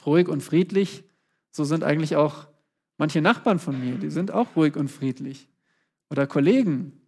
[0.07, 1.05] ruhig und friedlich,
[1.51, 2.46] so sind eigentlich auch
[2.96, 5.49] manche Nachbarn von mir, die sind auch ruhig und friedlich.
[6.11, 7.01] Oder Kollegen,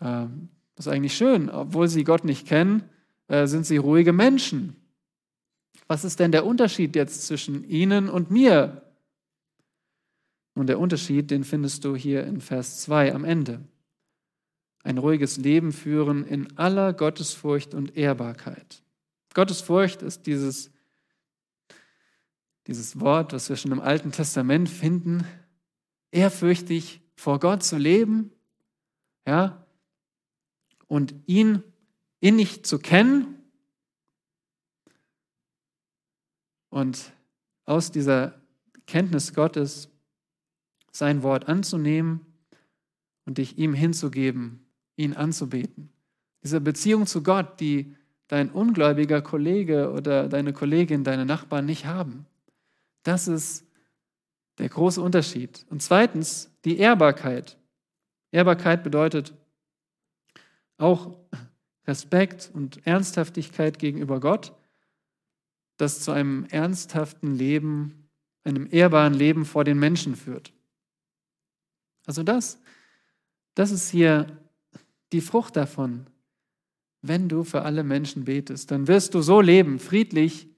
[0.00, 1.50] ähm, Das ist eigentlich schön.
[1.50, 2.82] Obwohl sie Gott nicht kennen,
[3.28, 4.76] äh, sind sie ruhige Menschen.
[5.86, 8.83] Was ist denn der Unterschied jetzt zwischen ihnen und mir?
[10.54, 13.60] Und der Unterschied, den findest du hier in Vers 2 am Ende.
[14.84, 18.82] Ein ruhiges Leben führen in aller Gottesfurcht und Ehrbarkeit.
[19.34, 20.70] Gottesfurcht ist dieses,
[22.66, 25.26] dieses Wort, was wir schon im Alten Testament finden,
[26.12, 28.30] ehrfürchtig vor Gott zu leben,
[29.26, 29.66] ja,
[30.86, 31.62] und ihn
[32.20, 33.42] innig zu kennen
[36.68, 37.12] und
[37.64, 38.40] aus dieser
[38.86, 39.88] Kenntnis Gottes
[40.94, 42.20] sein Wort anzunehmen
[43.26, 44.64] und dich ihm hinzugeben,
[44.96, 45.90] ihn anzubeten.
[46.42, 47.96] Diese Beziehung zu Gott, die
[48.28, 52.26] dein ungläubiger Kollege oder deine Kollegin, deine Nachbarn nicht haben.
[53.02, 53.66] Das ist
[54.58, 55.66] der große Unterschied.
[55.68, 57.58] Und zweitens die Ehrbarkeit.
[58.30, 59.34] Ehrbarkeit bedeutet
[60.78, 61.16] auch
[61.86, 64.52] Respekt und Ernsthaftigkeit gegenüber Gott,
[65.76, 68.08] das zu einem ernsthaften Leben,
[68.44, 70.52] einem ehrbaren Leben vor den Menschen führt.
[72.06, 72.58] Also das,
[73.54, 74.38] das ist hier
[75.12, 76.06] die Frucht davon.
[77.02, 80.48] Wenn du für alle Menschen betest, dann wirst du so leben, friedlich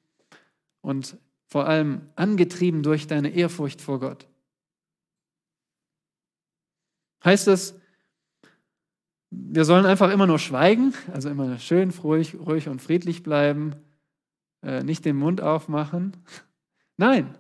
[0.81, 4.27] und vor allem angetrieben durch deine Ehrfurcht vor Gott.
[7.25, 7.75] Heißt es,
[9.31, 13.75] wir sollen einfach immer nur schweigen, also immer schön ruhig, ruhig und friedlich bleiben,
[14.63, 16.17] äh, nicht den Mund aufmachen?
[16.97, 17.37] Nein,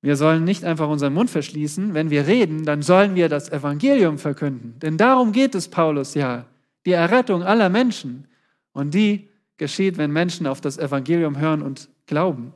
[0.00, 1.92] wir sollen nicht einfach unseren Mund verschließen.
[1.92, 4.78] Wenn wir reden, dann sollen wir das Evangelium verkünden.
[4.78, 6.46] Denn darum geht es Paulus ja.
[6.86, 8.28] Die Errettung aller Menschen.
[8.72, 12.54] Und die geschieht, wenn Menschen auf das Evangelium hören und glauben.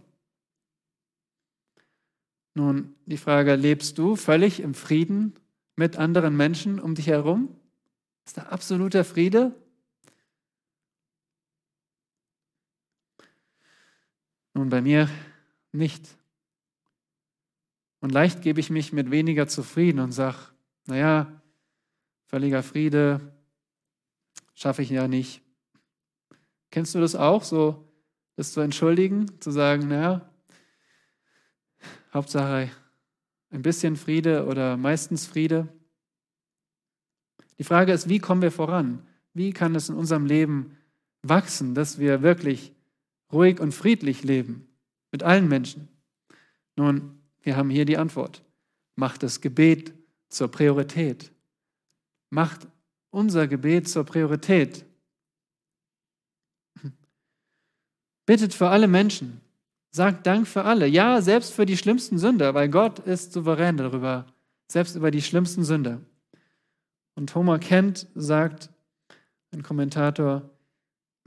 [2.55, 5.35] Nun, die Frage, lebst du völlig im Frieden
[5.75, 7.49] mit anderen Menschen um dich herum?
[8.25, 9.53] Ist da absoluter Friede?
[14.55, 15.09] Nun, bei mir
[15.73, 16.07] nicht.
[18.03, 20.37] Und leicht gebe ich mich mit weniger zufrieden und sage,
[20.87, 21.41] naja,
[22.27, 23.21] völliger Friede
[24.55, 25.41] schaffe ich ja nicht.
[26.73, 27.89] Kennst du das auch, so
[28.35, 30.29] das zu entschuldigen, zu sagen, naja,
[32.13, 32.71] Hauptsache
[33.51, 35.69] ein bisschen Friede oder meistens Friede?
[37.59, 39.07] Die Frage ist, wie kommen wir voran?
[39.33, 40.77] Wie kann es in unserem Leben
[41.23, 42.75] wachsen, dass wir wirklich
[43.31, 44.67] ruhig und friedlich leben
[45.13, 45.87] mit allen Menschen?
[46.75, 48.43] Nun, wir haben hier die Antwort.
[48.95, 49.93] Macht das Gebet
[50.29, 51.31] zur Priorität.
[52.31, 52.67] Macht
[53.11, 54.85] unser Gebet zur Priorität.
[58.27, 59.41] Bittet für alle Menschen.
[59.91, 60.87] Sagt Dank für alle.
[60.87, 64.27] Ja, selbst für die schlimmsten Sünder, weil Gott ist souverän darüber,
[64.69, 66.01] selbst über die schlimmsten Sünder.
[67.15, 68.71] Und Homer Kent sagt,
[69.51, 70.49] ein Kommentator,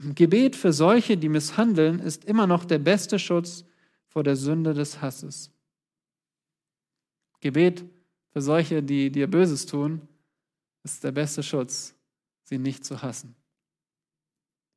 [0.00, 3.64] Gebet für solche, die misshandeln, ist immer noch der beste Schutz
[4.08, 5.52] vor der Sünde des Hasses.
[7.46, 7.84] Gebet
[8.32, 10.06] für solche, die dir Böses tun,
[10.82, 11.94] ist der beste Schutz,
[12.42, 13.34] sie nicht zu hassen.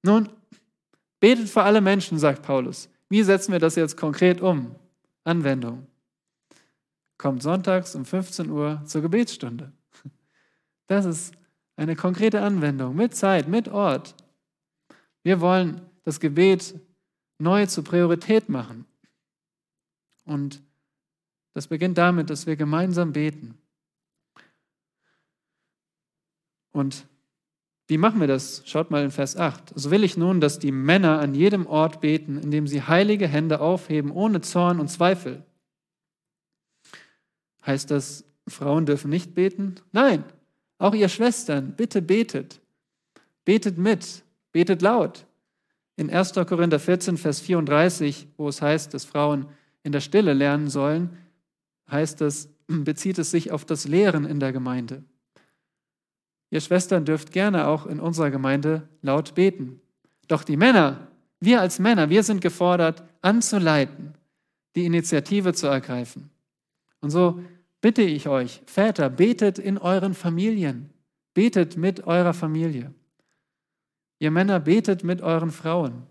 [0.03, 0.29] Nun,
[1.19, 2.89] betet für alle Menschen, sagt Paulus.
[3.09, 4.75] Wie setzen wir das jetzt konkret um?
[5.23, 5.87] Anwendung.
[7.17, 9.71] Kommt sonntags um 15 Uhr zur Gebetsstunde.
[10.87, 11.33] Das ist
[11.75, 14.15] eine konkrete Anwendung mit Zeit, mit Ort.
[15.23, 16.79] Wir wollen das Gebet
[17.39, 18.85] neu zur Priorität machen.
[20.25, 20.61] Und
[21.53, 23.57] das beginnt damit, dass wir gemeinsam beten.
[26.71, 27.07] Und
[27.87, 28.61] wie machen wir das?
[28.65, 29.73] Schaut mal in Vers 8.
[29.75, 33.61] So will ich nun, dass die Männer an jedem Ort beten, indem sie heilige Hände
[33.61, 35.43] aufheben, ohne Zorn und Zweifel.
[37.65, 39.75] Heißt das, Frauen dürfen nicht beten?
[39.91, 40.23] Nein,
[40.77, 42.61] auch ihr Schwestern, bitte betet.
[43.43, 45.25] Betet mit, betet laut.
[45.95, 46.33] In 1.
[46.33, 49.47] Korinther 14, Vers 34, wo es heißt, dass Frauen
[49.83, 51.17] in der Stille lernen sollen,
[51.91, 55.03] heißt es, bezieht es sich auf das Lehren in der Gemeinde.
[56.51, 59.81] Ihr Schwestern dürft gerne auch in unserer Gemeinde laut beten.
[60.27, 61.07] Doch die Männer,
[61.39, 64.13] wir als Männer, wir sind gefordert, anzuleiten,
[64.75, 66.29] die Initiative zu ergreifen.
[67.01, 67.43] Und so
[67.81, 70.89] bitte ich euch, Väter, betet in euren Familien,
[71.33, 72.93] betet mit eurer Familie.
[74.19, 76.03] Ihr Männer, betet mit euren Frauen.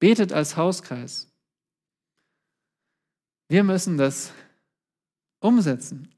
[0.00, 1.32] Betet als Hauskreis.
[3.48, 4.32] Wir müssen das
[5.40, 6.08] umsetzen.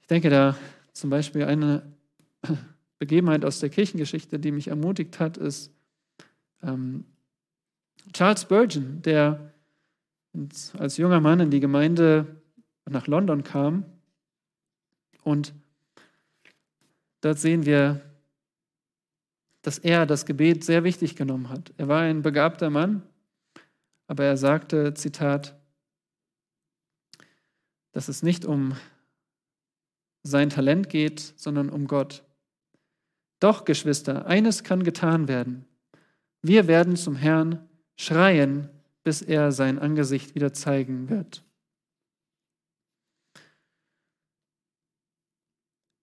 [0.00, 0.56] Ich denke da
[0.92, 1.82] zum Beispiel eine
[2.98, 5.72] Begebenheit aus der Kirchengeschichte, die mich ermutigt hat, ist
[6.62, 7.04] ähm,
[8.12, 9.52] Charles Spurgeon, der
[10.78, 12.42] als junger Mann in die Gemeinde
[12.88, 13.84] nach London kam
[15.24, 15.54] Und
[17.20, 18.00] dort sehen wir,
[19.62, 21.72] dass er das Gebet sehr wichtig genommen hat.
[21.76, 23.02] Er war ein begabter Mann,
[24.06, 25.56] aber er sagte, Zitat,
[27.92, 28.74] dass es nicht um
[30.22, 32.24] sein Talent geht, sondern um Gott.
[33.40, 35.64] Doch, Geschwister, eines kann getan werden.
[36.42, 38.68] Wir werden zum Herrn schreien,
[39.04, 41.44] bis er sein Angesicht wieder zeigen wird.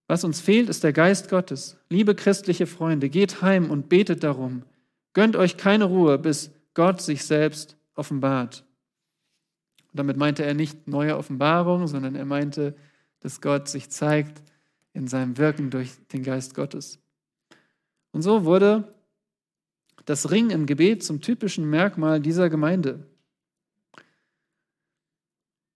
[0.10, 1.78] Was uns fehlt, ist der Geist Gottes.
[1.88, 4.64] Liebe christliche Freunde, geht heim und betet darum.
[5.14, 8.66] Gönnt euch keine Ruhe, bis Gott sich selbst offenbart.
[9.92, 12.76] Und damit meinte er nicht neue Offenbarung, sondern er meinte,
[13.20, 14.42] dass Gott sich zeigt
[14.94, 16.98] in seinem Wirken durch den Geist Gottes.
[18.12, 18.92] Und so wurde
[20.06, 23.06] das Ring im Gebet zum typischen Merkmal dieser Gemeinde.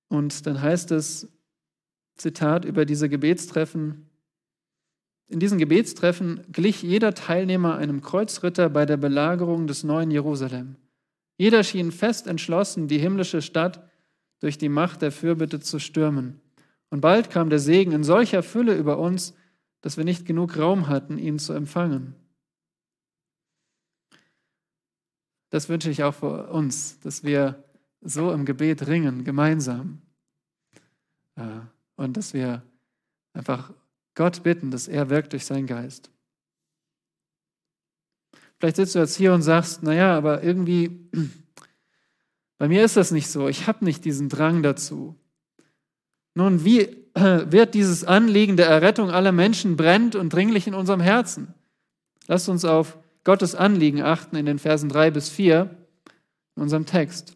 [0.07, 1.27] Und dann heißt es,
[2.15, 4.09] Zitat über diese Gebetstreffen,
[5.33, 10.75] in diesen Gebetstreffen glich jeder Teilnehmer einem Kreuzritter bei der Belagerung des neuen Jerusalem.
[11.37, 13.89] Jeder schien fest entschlossen, die himmlische Stadt
[14.39, 16.39] durch die Macht der Fürbitte zu stürmen.
[16.89, 19.33] Und bald kam der Segen in solcher Fülle über uns,
[19.81, 22.15] dass wir nicht genug Raum hatten, ihn zu empfangen.
[25.49, 27.63] Das wünsche ich auch für uns, dass wir
[28.01, 30.01] so im Gebet ringen, gemeinsam.
[31.95, 32.63] Und dass wir
[33.33, 33.71] einfach
[34.15, 36.09] Gott bitten, dass er wirkt durch seinen Geist.
[38.59, 41.09] Vielleicht sitzt du jetzt hier und sagst, naja, aber irgendwie
[42.57, 43.47] bei mir ist das nicht so.
[43.47, 45.15] Ich habe nicht diesen Drang dazu.
[46.33, 51.53] Nun, wie wird dieses Anliegen der Errettung aller Menschen brennt und dringlich in unserem Herzen?
[52.27, 55.69] Lasst uns auf Gottes Anliegen achten in den Versen 3 bis 4
[56.55, 57.35] in unserem Text.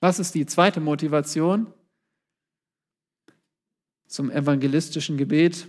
[0.00, 1.72] Was ist die zweite Motivation
[4.14, 5.66] zum evangelistischen Gebet?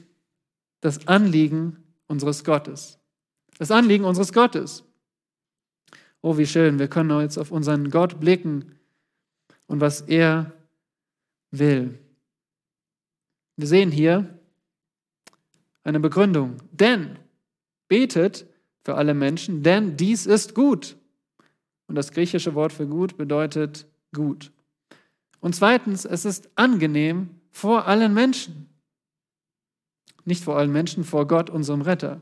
[0.81, 2.99] Das Anliegen unseres Gottes.
[3.57, 4.83] Das Anliegen unseres Gottes.
[6.21, 8.75] Oh, wie schön, wir können jetzt auf unseren Gott blicken
[9.67, 10.53] und was er
[11.51, 11.99] will.
[13.57, 14.39] Wir sehen hier
[15.83, 16.57] eine Begründung.
[16.71, 17.17] Denn
[17.87, 18.45] betet
[18.83, 20.97] für alle Menschen, denn dies ist gut.
[21.87, 24.51] Und das griechische Wort für gut bedeutet gut.
[25.39, 28.67] Und zweitens, es ist angenehm vor allen Menschen.
[30.25, 32.19] Nicht vor allen Menschen, vor Gott, unserem Retter.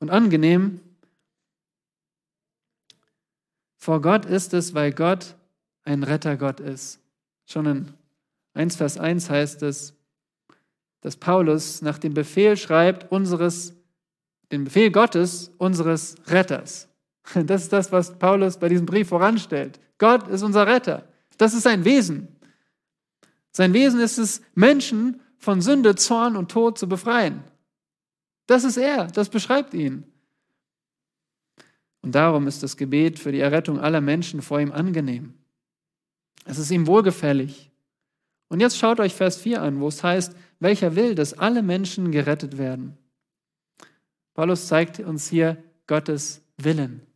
[0.00, 0.80] Und angenehm
[3.76, 5.36] vor Gott ist es, weil Gott
[5.84, 6.98] ein Rettergott ist.
[7.46, 7.94] Schon in
[8.54, 9.94] 1 Vers 1 heißt es,
[11.02, 13.76] dass Paulus nach dem Befehl schreibt, unseres,
[14.50, 16.88] den Befehl Gottes, unseres Retters.
[17.32, 19.78] Das ist das, was Paulus bei diesem Brief voranstellt.
[19.98, 21.06] Gott ist unser Retter.
[21.38, 22.35] Das ist sein Wesen.
[23.56, 27.42] Sein Wesen ist es, Menschen von Sünde, Zorn und Tod zu befreien.
[28.46, 30.04] Das ist er, das beschreibt ihn.
[32.02, 35.32] Und darum ist das Gebet für die Errettung aller Menschen vor ihm angenehm.
[36.44, 37.70] Es ist ihm wohlgefällig.
[38.48, 42.12] Und jetzt schaut euch Vers 4 an, wo es heißt, welcher will, dass alle Menschen
[42.12, 42.98] gerettet werden.
[44.34, 47.06] Paulus zeigt uns hier Gottes Willen.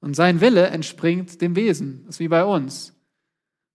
[0.00, 2.94] Und sein Wille entspringt dem Wesen, das ist wie bei uns.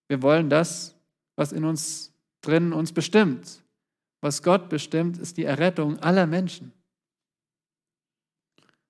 [0.07, 0.96] Wir wollen das,
[1.38, 2.11] was in uns
[2.41, 3.63] drin uns bestimmt.
[4.19, 6.73] Was Gott bestimmt, ist die Errettung aller Menschen.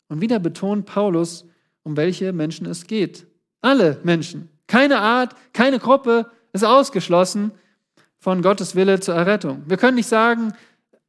[0.08, 1.46] Und wieder betont Paulus,
[1.84, 3.28] um welche Menschen es geht.
[3.62, 4.50] Alle Menschen.
[4.68, 7.52] Keine Art, keine Gruppe ist ausgeschlossen
[8.20, 9.64] von Gottes Wille zur Errettung.
[9.68, 10.54] Wir können nicht sagen,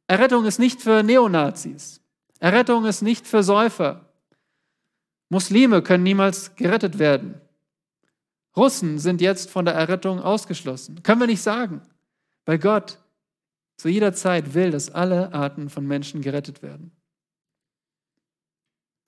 [0.07, 2.01] Errettung ist nicht für Neonazis.
[2.39, 4.05] Errettung ist nicht für Säufer.
[5.29, 7.39] Muslime können niemals gerettet werden.
[8.55, 11.03] Russen sind jetzt von der Errettung ausgeschlossen.
[11.03, 11.81] Können wir nicht sagen,
[12.45, 12.99] weil Gott
[13.77, 16.91] zu jeder Zeit will, dass alle Arten von Menschen gerettet werden.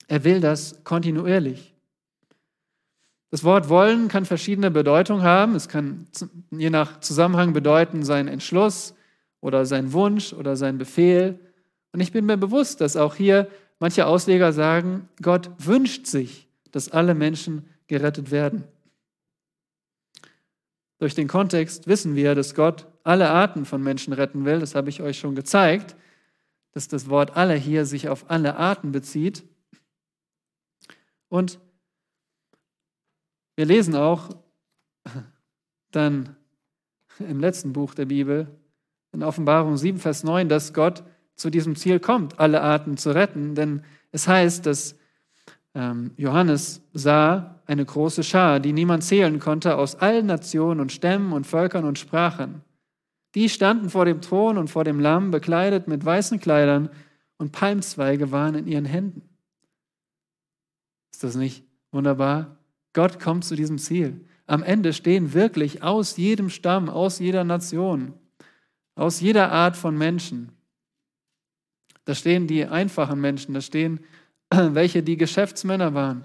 [0.08, 1.74] Er will das kontinuierlich.
[3.30, 5.54] Das Wort wollen kann verschiedene Bedeutungen haben.
[5.54, 6.06] Es kann
[6.50, 8.94] je nach Zusammenhang bedeuten sein Entschluss
[9.40, 11.38] oder sein Wunsch oder sein Befehl.
[11.92, 16.90] Und ich bin mir bewusst, dass auch hier manche Ausleger sagen, Gott wünscht sich, dass
[16.90, 18.64] alle Menschen gerettet werden.
[21.02, 24.60] Durch den Kontext wissen wir, dass Gott alle Arten von Menschen retten will.
[24.60, 25.96] Das habe ich euch schon gezeigt,
[26.70, 29.42] dass das Wort alle hier sich auf alle Arten bezieht.
[31.28, 31.58] Und
[33.56, 34.30] wir lesen auch
[35.90, 36.36] dann
[37.18, 38.46] im letzten Buch der Bibel,
[39.10, 41.02] in Offenbarung 7, Vers 9, dass Gott
[41.34, 43.56] zu diesem Ziel kommt, alle Arten zu retten.
[43.56, 43.82] Denn
[44.12, 44.96] es heißt, dass
[45.74, 51.32] ähm, Johannes sah eine große Schar, die niemand zählen konnte, aus allen Nationen und Stämmen
[51.32, 52.62] und Völkern und Sprachen.
[53.34, 56.90] Die standen vor dem Thron und vor dem Lamm, bekleidet mit weißen Kleidern
[57.38, 59.22] und Palmzweige waren in ihren Händen.
[61.12, 62.58] Ist das nicht wunderbar?
[62.92, 64.26] Gott kommt zu diesem Ziel.
[64.46, 68.12] Am Ende stehen wirklich aus jedem Stamm, aus jeder Nation,
[68.94, 70.52] aus jeder Art von Menschen.
[72.04, 74.00] Da stehen die einfachen Menschen, da stehen
[74.74, 76.24] welche, die Geschäftsmänner waren.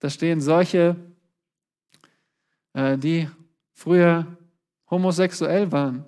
[0.00, 0.96] Da stehen solche,
[2.72, 3.28] äh, die
[3.72, 4.26] früher
[4.90, 6.04] homosexuell waren,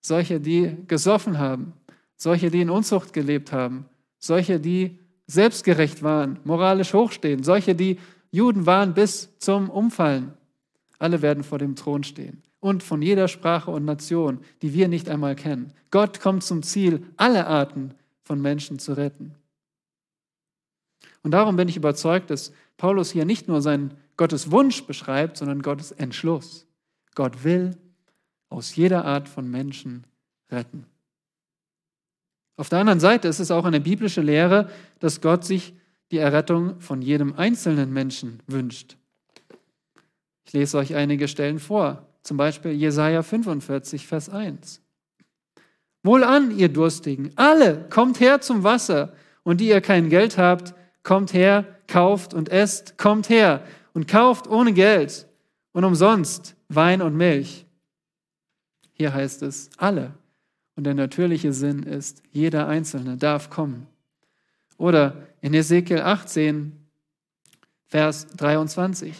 [0.00, 1.72] solche, die gesoffen haben,
[2.16, 3.86] solche, die in Unzucht gelebt haben,
[4.18, 7.98] solche, die selbstgerecht waren, moralisch hochstehen, solche, die
[8.30, 10.34] Juden waren bis zum Umfallen.
[10.98, 15.08] Alle werden vor dem Thron stehen und von jeder Sprache und Nation, die wir nicht
[15.08, 15.72] einmal kennen.
[15.90, 19.34] Gott kommt zum Ziel, alle Arten von Menschen zu retten.
[21.24, 25.62] Und darum bin ich überzeugt, dass Paulus hier nicht nur seinen Gottes Wunsch beschreibt, sondern
[25.62, 26.66] Gottes Entschluss.
[27.14, 27.76] Gott will
[28.50, 30.06] aus jeder Art von Menschen
[30.50, 30.86] retten.
[32.56, 34.70] Auf der anderen Seite ist es auch eine biblische Lehre,
[35.00, 35.74] dass Gott sich
[36.12, 38.96] die Errettung von jedem einzelnen Menschen wünscht.
[40.44, 44.82] Ich lese euch einige Stellen vor, zum Beispiel Jesaja 45, Vers 1.
[46.02, 50.74] Wohlan, ihr Durstigen, alle, kommt her zum Wasser, und die ihr kein Geld habt,
[51.04, 55.28] kommt her, kauft und esst, kommt her und kauft ohne Geld
[55.72, 57.66] und umsonst Wein und Milch.
[58.92, 60.14] Hier heißt es alle.
[60.76, 63.86] Und der natürliche Sinn ist, jeder Einzelne darf kommen.
[64.76, 66.72] Oder in Ezekiel 18,
[67.86, 69.14] Vers 23.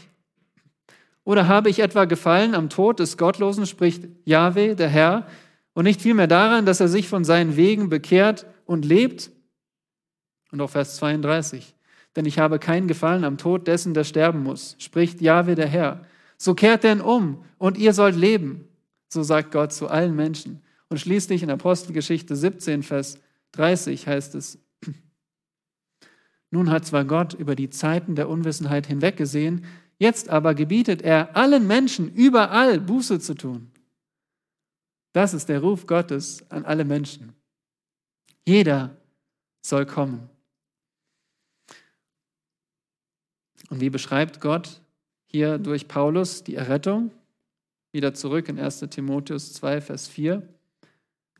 [1.25, 5.27] Oder habe ich etwa gefallen am Tod des Gottlosen, spricht Yahweh, der Herr,
[5.75, 9.31] und nicht vielmehr daran, dass er sich von seinen Wegen bekehrt und lebt?
[10.51, 11.74] Und auch Vers 32.
[12.17, 16.07] Denn ich habe keinen Gefallen am Tod dessen, der sterben muss, spricht Jahwe der Herr.
[16.37, 18.69] So kehrt denn um und ihr sollt leben.
[19.09, 20.63] So sagt Gott zu allen Menschen.
[20.89, 23.19] Und schließlich in Apostelgeschichte 17, Vers
[23.53, 24.59] 30 heißt es,
[26.51, 29.65] nun hat zwar Gott über die Zeiten der Unwissenheit hinweggesehen,
[29.99, 33.73] jetzt aber gebietet er allen Menschen überall Buße zu tun.
[35.13, 37.33] Das ist der Ruf Gottes an alle Menschen.
[38.47, 38.97] Jeder
[39.63, 40.29] soll kommen.
[43.71, 44.81] Und wie beschreibt Gott
[45.27, 47.11] hier durch Paulus die Errettung?
[47.93, 50.43] Wieder zurück in 1 Timotheus 2, Vers 4.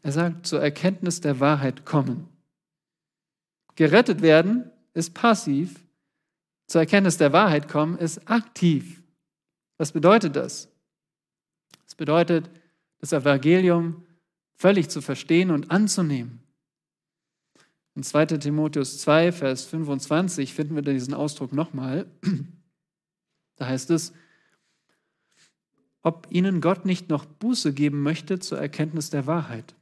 [0.03, 2.29] Er sagt, zur Erkenntnis der Wahrheit kommen.
[3.75, 5.81] Gerettet werden ist passiv,
[6.67, 9.03] zur Erkenntnis der Wahrheit kommen ist aktiv.
[9.77, 10.69] Was bedeutet das?
[11.87, 12.49] Es bedeutet,
[13.01, 14.05] das Evangelium
[14.55, 16.44] völlig zu verstehen und anzunehmen.
[17.95, 22.07] In 2 Timotheus 2, Vers 25 finden wir diesen Ausdruck nochmal.
[23.57, 24.13] Da heißt es,
[26.03, 29.77] ob ihnen Gott nicht noch Buße geben möchte zur Erkenntnis der Wahrheit.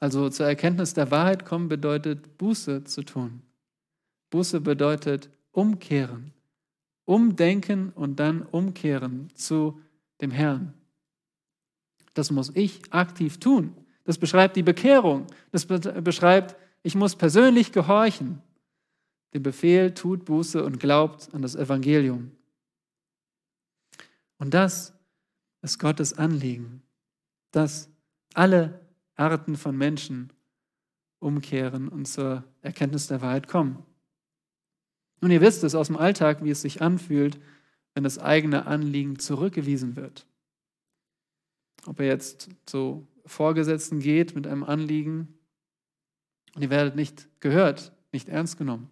[0.00, 3.42] Also zur Erkenntnis der Wahrheit kommen bedeutet Buße zu tun.
[4.30, 6.32] Buße bedeutet umkehren,
[7.04, 9.80] umdenken und dann umkehren zu
[10.20, 10.74] dem Herrn.
[12.14, 13.76] Das muss ich aktiv tun.
[14.04, 15.26] Das beschreibt die Bekehrung.
[15.52, 18.42] Das beschreibt ich muss persönlich gehorchen.
[19.34, 22.32] Dem Befehl tut Buße und glaubt an das Evangelium.
[24.38, 24.94] Und das
[25.62, 26.82] ist Gottes Anliegen,
[27.52, 27.90] dass
[28.34, 28.80] alle
[29.14, 30.32] Arten von Menschen
[31.18, 33.84] umkehren und zur Erkenntnis der Wahrheit kommen.
[35.20, 37.38] Nun, ihr wisst es aus dem Alltag, wie es sich anfühlt,
[37.94, 40.26] wenn das eigene Anliegen zurückgewiesen wird.
[41.84, 45.39] Ob er jetzt zu Vorgesetzten geht mit einem Anliegen
[46.54, 48.90] und ihr werdet nicht gehört, nicht ernst genommen.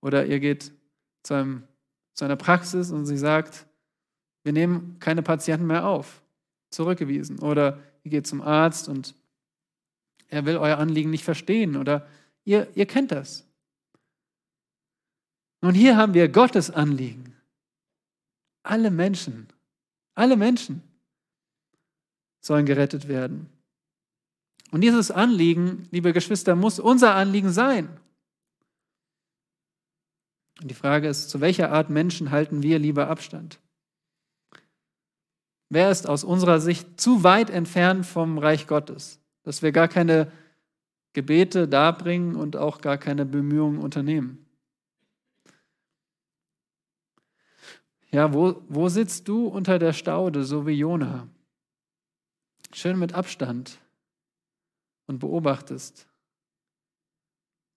[0.00, 0.72] Oder ihr geht
[1.22, 1.62] zu, einem,
[2.12, 3.66] zu einer Praxis und sie sagt,
[4.44, 6.22] wir nehmen keine Patienten mehr auf,
[6.70, 7.40] zurückgewiesen.
[7.40, 9.14] Oder ihr geht zum Arzt und
[10.28, 11.76] er will euer Anliegen nicht verstehen.
[11.76, 12.06] Oder
[12.44, 13.44] ihr, ihr kennt das.
[15.60, 17.34] Nun, hier haben wir Gottes Anliegen.
[18.62, 19.48] Alle Menschen,
[20.14, 20.82] alle Menschen
[22.40, 23.50] sollen gerettet werden.
[24.70, 27.88] Und dieses Anliegen, liebe Geschwister, muss unser Anliegen sein.
[30.60, 33.60] Und die Frage ist, zu welcher Art Menschen halten wir lieber Abstand?
[35.68, 40.30] Wer ist aus unserer Sicht zu weit entfernt vom Reich Gottes, dass wir gar keine
[41.12, 44.46] Gebete darbringen und auch gar keine Bemühungen unternehmen?
[48.10, 51.26] Ja, wo, wo sitzt du unter der Staude, so wie Jona?
[52.72, 53.78] Schön mit Abstand,
[55.06, 56.08] und beobachtest,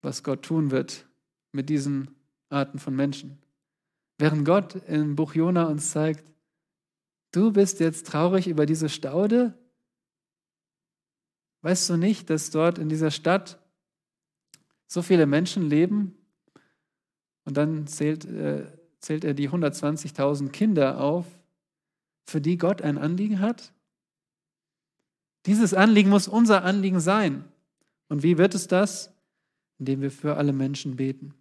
[0.02, 1.08] was Gott tun wird
[1.52, 2.16] mit diesen
[2.50, 3.38] Arten von Menschen.
[4.18, 6.24] Während Gott im Buch Jona uns zeigt,
[7.32, 9.58] du bist jetzt traurig über diese Staude,
[11.62, 13.60] Weißt du nicht, dass dort in dieser Stadt
[14.88, 16.16] so viele Menschen leben?
[17.44, 18.66] Und dann zählt, äh,
[19.00, 21.26] zählt er die 120.000 Kinder auf,
[22.26, 23.74] für die Gott ein Anliegen hat?
[25.46, 27.46] Dieses Anliegen muss unser Anliegen sein.
[28.08, 29.14] Und wie wird es das?
[29.78, 31.34] Indem wir für alle Menschen beten.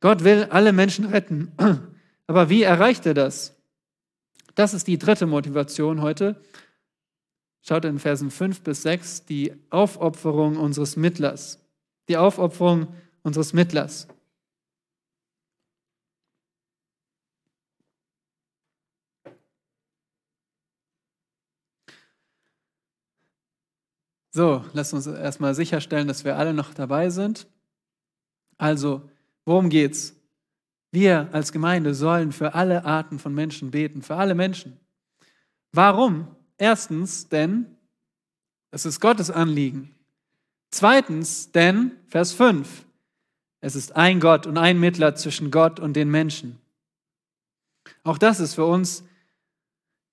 [0.00, 1.52] Gott will alle Menschen retten.
[2.26, 3.56] Aber wie erreicht er das?
[4.54, 6.40] Das ist die dritte Motivation heute.
[7.62, 11.60] Schaut in Versen 5 bis 6 die Aufopferung unseres Mittlers.
[12.08, 12.88] Die Aufopferung
[13.22, 14.08] unseres Mittlers.
[24.38, 27.48] So, lasst uns erstmal sicherstellen, dass wir alle noch dabei sind.
[28.56, 29.10] Also,
[29.44, 30.14] worum geht's?
[30.92, 34.78] Wir als Gemeinde sollen für alle Arten von Menschen beten, für alle Menschen.
[35.72, 36.36] Warum?
[36.56, 37.66] Erstens, denn
[38.70, 39.96] es ist Gottes Anliegen.
[40.70, 42.86] Zweitens, denn, Vers 5,
[43.60, 46.60] es ist ein Gott und ein Mittler zwischen Gott und den Menschen.
[48.04, 49.02] Auch das ist für uns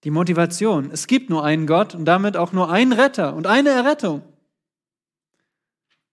[0.05, 0.91] die Motivation.
[0.91, 4.21] Es gibt nur einen Gott und damit auch nur einen Retter und eine Errettung.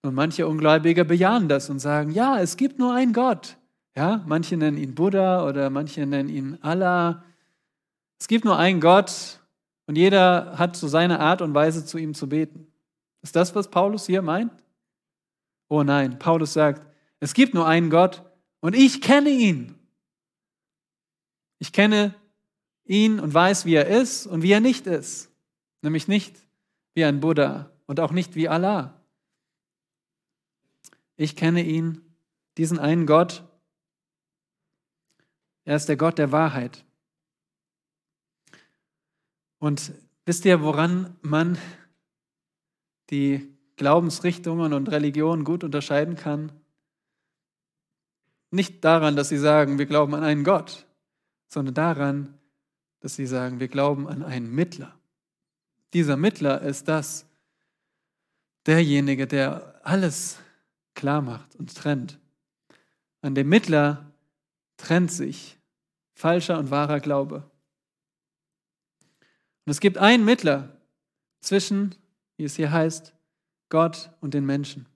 [0.00, 3.58] Und manche Ungläubige bejahen das und sagen, ja, es gibt nur einen Gott.
[3.94, 7.22] Ja, manche nennen ihn Buddha oder manche nennen ihn Allah.
[8.18, 9.40] Es gibt nur einen Gott
[9.86, 12.72] und jeder hat so seine Art und Weise, zu ihm zu beten.
[13.20, 14.52] Ist das, was Paulus hier meint?
[15.68, 16.82] Oh nein, Paulus sagt,
[17.20, 18.22] es gibt nur einen Gott
[18.60, 19.74] und ich kenne ihn.
[21.58, 22.14] Ich kenne
[22.84, 25.30] ihn und weiß, wie er ist und wie er nicht ist.
[25.82, 26.36] Nämlich nicht
[26.94, 29.00] wie ein Buddha und auch nicht wie Allah.
[31.16, 32.00] Ich kenne ihn,
[32.56, 33.44] diesen einen Gott.
[35.64, 36.84] Er ist der Gott der Wahrheit.
[39.58, 39.92] Und
[40.24, 41.56] wisst ihr, woran man
[43.10, 46.50] die Glaubensrichtungen und Religionen gut unterscheiden kann?
[48.50, 50.86] Nicht daran, dass sie sagen, wir glauben an einen Gott,
[51.48, 52.38] sondern daran,
[53.02, 54.96] dass sie sagen, wir glauben an einen Mittler.
[55.92, 57.26] Dieser Mittler ist das,
[58.64, 60.38] derjenige, der alles
[60.94, 62.20] klar macht und trennt.
[63.20, 64.12] An dem Mittler
[64.76, 65.58] trennt sich
[66.14, 67.50] falscher und wahrer Glaube.
[69.64, 70.76] Und es gibt einen Mittler
[71.40, 71.96] zwischen,
[72.36, 73.12] wie es hier heißt,
[73.68, 74.86] Gott und den Menschen.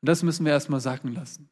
[0.00, 1.50] Und das müssen wir erstmal sacken lassen.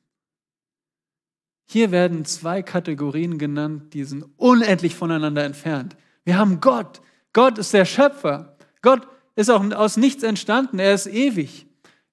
[1.71, 5.97] Hier werden zwei Kategorien genannt, die sind unendlich voneinander entfernt.
[6.25, 7.03] Wir haben Gott.
[7.35, 8.57] Gott ist der Schöpfer.
[8.81, 9.07] Gott
[9.37, 10.79] ist auch aus nichts entstanden.
[10.79, 11.67] Er ist ewig.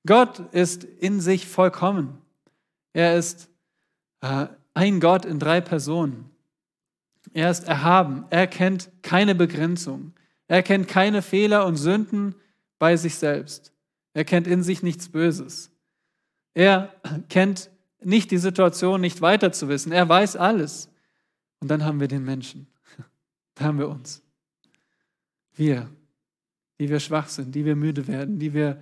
[0.06, 2.18] Gott ist in sich vollkommen.
[2.92, 3.50] Er ist
[4.20, 6.30] äh, ein Gott in drei Personen.
[7.34, 8.26] Er ist erhaben.
[8.32, 10.12] Er kennt keine Begrenzung.
[10.50, 12.36] Er kennt keine Fehler und Sünden
[12.78, 13.72] bei sich selbst.
[14.14, 15.72] Er kennt in sich nichts Böses.
[16.54, 16.94] Er
[17.30, 17.70] kennt
[18.04, 19.92] nicht die Situation nicht weiter zu wissen.
[19.92, 20.90] Er weiß alles.
[21.60, 22.68] Und dann haben wir den Menschen.
[23.58, 24.22] Da haben wir uns.
[25.54, 25.90] Wir,
[26.78, 28.82] die wir schwach sind, die wir müde werden, die wir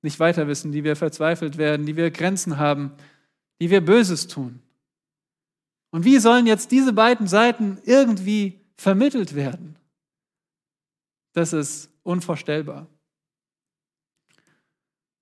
[0.00, 2.92] nicht weiter wissen, die wir verzweifelt werden, die wir Grenzen haben,
[3.60, 4.62] die wir Böses tun.
[5.90, 9.76] Und wie sollen jetzt diese beiden Seiten irgendwie vermittelt werden?
[11.32, 12.86] Das ist unvorstellbar.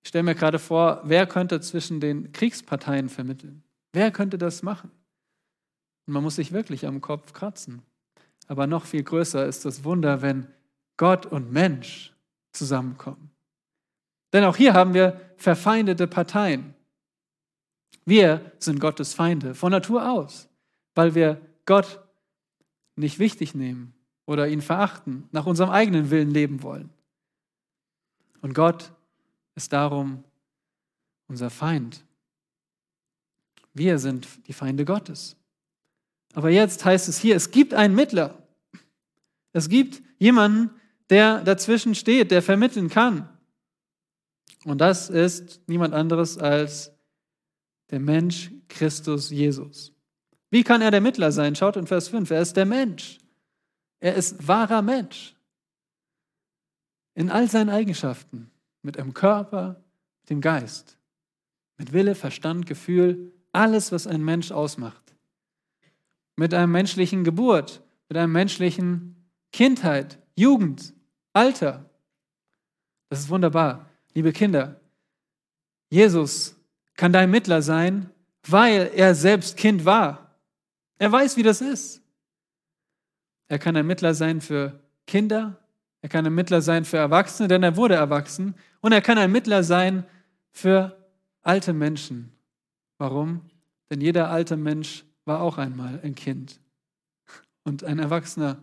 [0.05, 3.63] Ich stelle mir gerade vor, wer könnte zwischen den Kriegsparteien vermitteln?
[3.91, 4.91] Wer könnte das machen?
[6.05, 7.81] Und man muss sich wirklich am Kopf kratzen.
[8.47, 10.45] Aber noch viel größer ist das Wunder, wenn
[10.97, 12.13] Gott und Mensch
[12.51, 13.31] zusammenkommen.
[14.31, 16.75] Denn auch hier haben wir verfeindete Parteien.
[18.05, 20.47] Wir sind Gottes Feinde von Natur aus,
[20.93, 21.99] weil wir Gott
[22.95, 23.95] nicht wichtig nehmen
[24.27, 26.91] oder ihn verachten, nach unserem eigenen Willen leben wollen.
[28.43, 28.91] Und Gott
[29.55, 30.23] ist darum
[31.27, 32.03] unser Feind.
[33.73, 35.35] Wir sind die Feinde Gottes.
[36.33, 38.43] Aber jetzt heißt es hier, es gibt einen Mittler.
[39.53, 40.69] Es gibt jemanden,
[41.09, 43.29] der dazwischen steht, der vermitteln kann.
[44.65, 46.91] Und das ist niemand anderes als
[47.91, 49.93] der Mensch Christus Jesus.
[50.49, 51.55] Wie kann er der Mittler sein?
[51.55, 52.31] Schaut in Vers 5.
[52.31, 53.19] Er ist der Mensch.
[53.99, 55.35] Er ist wahrer Mensch.
[57.13, 58.51] In all seinen Eigenschaften
[58.85, 59.83] mit einem Körper,
[60.21, 60.97] mit dem Geist,
[61.77, 65.15] mit Wille, Verstand, Gefühl, alles, was ein Mensch ausmacht.
[66.35, 69.15] Mit einem menschlichen Geburt, mit einem menschlichen
[69.51, 70.93] Kindheit, Jugend,
[71.33, 71.89] Alter.
[73.09, 73.89] Das ist wunderbar.
[74.13, 74.79] Liebe Kinder,
[75.89, 76.55] Jesus
[76.95, 78.09] kann dein Mittler sein,
[78.47, 80.35] weil er selbst Kind war.
[80.99, 82.01] Er weiß, wie das ist.
[83.47, 85.64] Er kann ein Mittler sein für Kinder,
[86.05, 88.53] er kann ein Mittler sein für Erwachsene, denn er wurde erwachsen.
[88.79, 90.05] Und er kann ein Mittler sein
[90.51, 90.95] für
[91.41, 92.31] alte Menschen.
[92.99, 93.41] Warum?
[93.89, 96.59] Denn jeder alte Mensch war auch einmal ein Kind
[97.63, 98.59] und ein Erwachsener.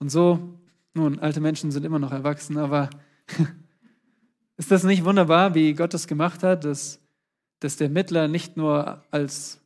[0.00, 0.58] Und so,
[0.92, 2.90] nun, alte Menschen sind immer noch erwachsen, aber
[4.56, 6.98] ist das nicht wunderbar, wie Gott es gemacht hat, dass,
[7.60, 9.60] dass der Mittler nicht nur als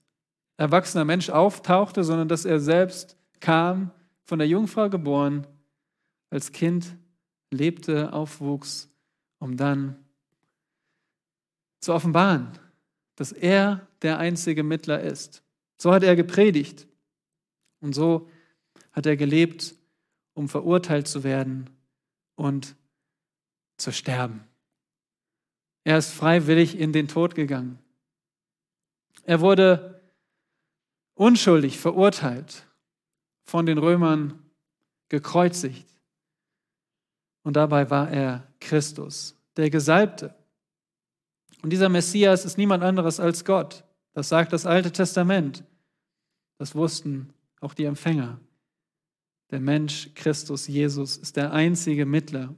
[0.58, 3.90] erwachsener Mensch auftauchte, sondern dass er selbst kam,
[4.26, 5.46] von der Jungfrau geboren,
[6.30, 6.96] als Kind
[7.50, 8.90] lebte, aufwuchs,
[9.38, 9.96] um dann
[11.80, 12.58] zu offenbaren,
[13.14, 15.42] dass er der einzige Mittler ist.
[15.78, 16.86] So hat er gepredigt
[17.80, 18.28] und so
[18.92, 19.74] hat er gelebt,
[20.34, 21.70] um verurteilt zu werden
[22.34, 22.76] und
[23.76, 24.44] zu sterben.
[25.84, 27.78] Er ist freiwillig in den Tod gegangen.
[29.24, 30.00] Er wurde
[31.14, 32.66] unschuldig verurteilt,
[33.44, 34.38] von den Römern
[35.08, 35.87] gekreuzigt.
[37.48, 40.34] Und dabei war er Christus, der Gesalbte.
[41.62, 43.84] Und dieser Messias ist niemand anderes als Gott.
[44.12, 45.64] Das sagt das Alte Testament.
[46.58, 47.32] Das wussten
[47.62, 48.38] auch die Empfänger.
[49.50, 52.54] Der Mensch Christus Jesus ist der einzige Mittler,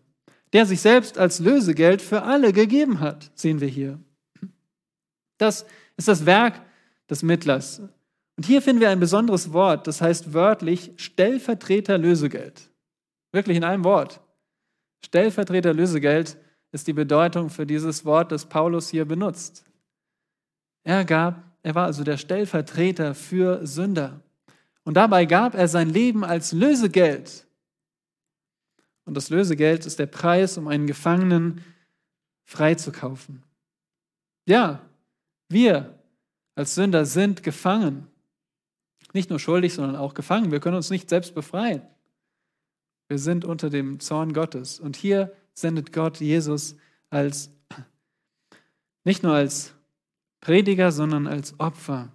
[0.53, 4.01] der sich selbst als Lösegeld für alle gegeben hat, sehen wir hier.
[5.39, 5.67] Das
[5.99, 6.61] ist das Werk
[7.09, 7.81] des Mittlers.
[8.37, 12.73] Und hier finden wir ein besonderes Wort, das heißt wörtlich Stellvertreter Lösegeld.
[13.31, 14.21] Wirklich in einem Wort.
[15.05, 16.37] Stellvertreter Lösegeld
[16.73, 19.65] ist die Bedeutung für dieses Wort, das Paulus hier benutzt.
[20.83, 24.21] Er gab, er war also der Stellvertreter für Sünder.
[24.85, 27.47] Und dabei gab er sein Leben als Lösegeld.
[29.05, 31.65] Und das Lösegeld ist der Preis, um einen Gefangenen
[32.45, 33.43] freizukaufen.
[34.47, 34.81] Ja,
[35.49, 35.99] wir
[36.55, 38.07] als Sünder sind gefangen.
[39.13, 40.53] Nicht nur schuldig, sondern auch gefangen.
[40.53, 41.83] Wir können uns nicht selbst befreien.
[43.11, 44.79] Wir sind unter dem Zorn Gottes.
[44.79, 46.77] Und hier sendet Gott Jesus
[47.11, 47.51] als,
[49.03, 49.75] nicht nur als
[50.41, 52.13] Prediger, sondern als Opfer.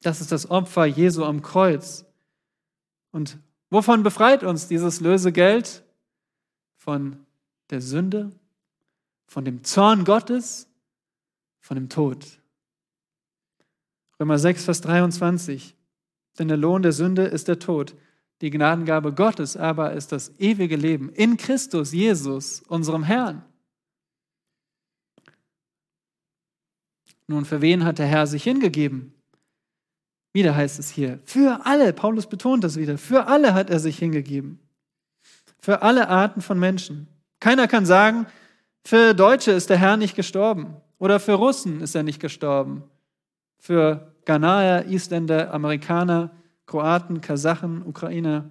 [0.00, 2.06] Das ist das Opfer Jesu am Kreuz.
[3.10, 3.36] Und
[3.68, 5.84] wovon befreit uns dieses Lösegeld?
[6.78, 7.18] Von
[7.68, 8.32] der Sünde,
[9.26, 10.66] von dem Zorn Gottes,
[11.60, 12.24] von dem Tod.
[14.18, 15.76] Römer 6, Vers 23.
[16.38, 17.94] Denn der Lohn der Sünde ist der Tod.
[18.40, 23.44] Die Gnadengabe Gottes aber ist das ewige Leben in Christus Jesus, unserem Herrn.
[27.26, 29.14] Nun, für wen hat der Herr sich hingegeben?
[30.34, 33.98] Wieder heißt es hier, für alle, Paulus betont das wieder, für alle hat er sich
[33.98, 34.58] hingegeben.
[35.60, 37.06] Für alle Arten von Menschen.
[37.40, 38.26] Keiner kann sagen,
[38.84, 42.84] für Deutsche ist der Herr nicht gestorben oder für Russen ist er nicht gestorben.
[43.58, 46.30] Für Ghanaer, Isländer, Amerikaner,
[46.66, 48.50] Kroaten, Kasachen, Ukrainer.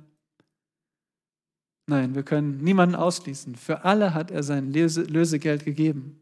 [1.88, 3.56] Nein, wir können niemanden ausschließen.
[3.56, 6.22] Für alle hat er sein Lösegeld gegeben.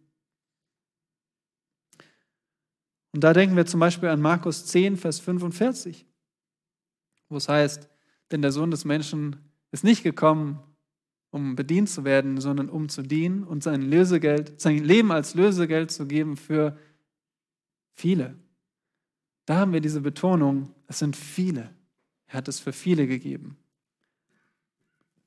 [3.13, 6.05] Und da denken wir zum Beispiel an Markus 10, Vers 45,
[7.29, 7.89] wo es heißt,
[8.31, 9.35] denn der Sohn des Menschen
[9.71, 10.59] ist nicht gekommen,
[11.29, 15.91] um bedient zu werden, sondern um zu dienen und sein Lösegeld, sein Leben als Lösegeld
[15.91, 16.77] zu geben für
[17.95, 18.35] viele.
[19.45, 21.73] Da haben wir diese Betonung, es sind viele.
[22.31, 23.57] Er hat es für viele gegeben.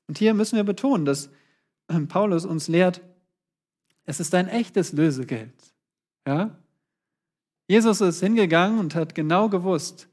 [0.07, 1.29] Und hier müssen wir betonen, dass
[1.87, 3.01] ähm, Paulus uns lehrt,
[4.05, 5.53] es ist ein echtes Lösegeld.
[6.27, 6.57] Ja?
[7.67, 10.07] Jesus ist hingegangen und hat genau gewusst,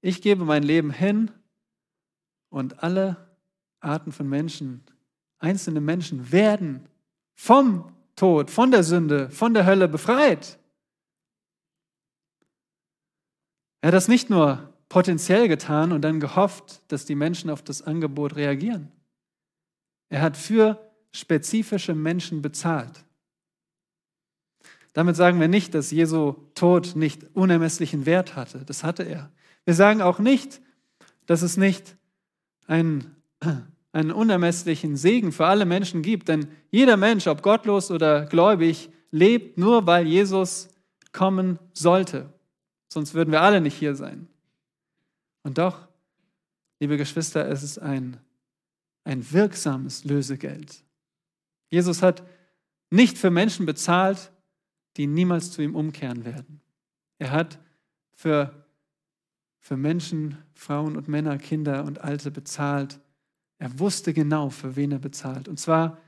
[0.00, 1.30] ich gebe mein Leben hin
[2.48, 3.28] und alle
[3.80, 4.82] Arten von Menschen,
[5.38, 6.86] einzelne Menschen werden
[7.34, 10.58] vom Tod, von der Sünde, von der Hölle befreit.
[13.80, 17.80] Er hat das nicht nur potenziell getan und dann gehofft, dass die Menschen auf das
[17.80, 18.92] Angebot reagieren.
[20.10, 23.02] Er hat für spezifische Menschen bezahlt.
[24.92, 28.66] Damit sagen wir nicht, dass Jesu Tod nicht unermesslichen Wert hatte.
[28.66, 29.30] Das hatte er.
[29.64, 30.60] Wir sagen auch nicht,
[31.24, 31.96] dass es nicht
[32.66, 33.16] einen,
[33.92, 36.28] einen unermesslichen Segen für alle Menschen gibt.
[36.28, 40.68] Denn jeder Mensch, ob gottlos oder gläubig, lebt nur, weil Jesus
[41.12, 42.30] kommen sollte.
[42.92, 44.28] Sonst würden wir alle nicht hier sein.
[45.42, 45.88] Und doch,
[46.80, 48.18] liebe Geschwister, es ist ein,
[49.04, 50.84] ein wirksames Lösegeld.
[51.68, 52.22] Jesus hat
[52.90, 54.30] nicht für Menschen bezahlt,
[54.96, 56.60] die niemals zu ihm umkehren werden.
[57.18, 57.58] Er hat
[58.12, 58.66] für,
[59.58, 63.00] für Menschen, Frauen und Männer, Kinder und Alte bezahlt.
[63.58, 65.48] Er wusste genau, für wen er bezahlt.
[65.48, 65.98] Und zwar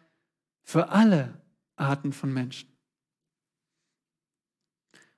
[0.62, 1.40] für alle
[1.76, 2.68] Arten von Menschen.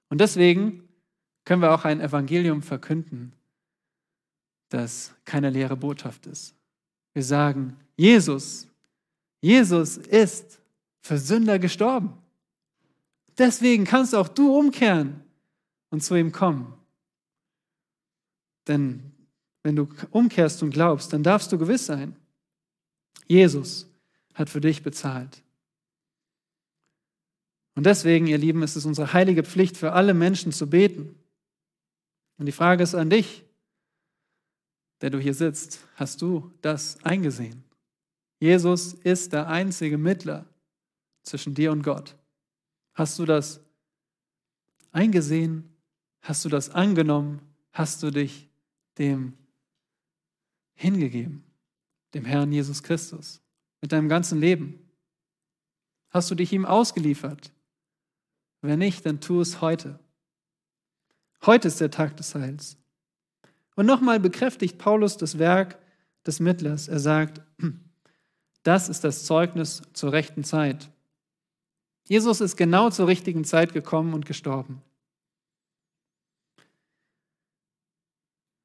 [0.09, 0.89] Und deswegen
[1.45, 3.33] können wir auch ein Evangelium verkünden,
[4.69, 6.55] das keine leere Botschaft ist.
[7.13, 8.67] Wir sagen, Jesus,
[9.41, 10.59] Jesus ist
[11.01, 12.13] für Sünder gestorben.
[13.39, 15.23] Deswegen kannst auch du umkehren
[15.91, 16.75] und zu ihm kommen.
[18.67, 19.13] Denn
[19.63, 22.17] wenn du umkehrst und glaubst, dann darfst du gewiss sein,
[23.27, 23.89] Jesus
[24.35, 25.43] hat für dich bezahlt.
[27.75, 31.15] Und deswegen, ihr Lieben, ist es unsere heilige Pflicht, für alle Menschen zu beten.
[32.39, 33.45] Und die Frage ist an dich,
[35.01, 37.65] der du hier sitzt, hast du das eingesehen?
[38.39, 40.47] Jesus ist der einzige Mittler
[41.23, 42.17] zwischen dir und Gott.
[42.95, 43.61] Hast du das
[44.93, 45.69] eingesehen?
[46.21, 47.41] Hast du das angenommen?
[47.73, 48.49] Hast du dich
[48.99, 49.35] dem
[50.75, 51.45] hingegeben,
[52.15, 53.41] dem Herrn Jesus Christus,
[53.81, 54.79] mit deinem ganzen Leben?
[56.11, 57.53] Hast du dich ihm ausgeliefert?
[58.63, 59.99] Wenn nicht, dann tu es heute.
[61.45, 62.77] Heute ist der Tag des Heils.
[63.77, 65.79] Und nochmal bekräftigt Paulus das Werk
[66.27, 66.89] des Mittlers.
[66.89, 67.43] Er sagt,
[68.63, 70.91] das ist das Zeugnis zur rechten Zeit.
[72.09, 74.83] Jesus ist genau zur richtigen Zeit gekommen und gestorben.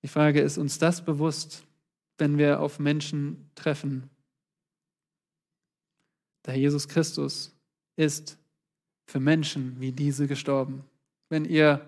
[0.01, 1.63] Die Frage ist uns das bewusst,
[2.17, 4.09] wenn wir auf Menschen treffen.
[6.45, 7.55] Der Jesus Christus
[7.95, 8.37] ist
[9.05, 10.83] für Menschen wie diese gestorben.
[11.29, 11.85] Wenn ihr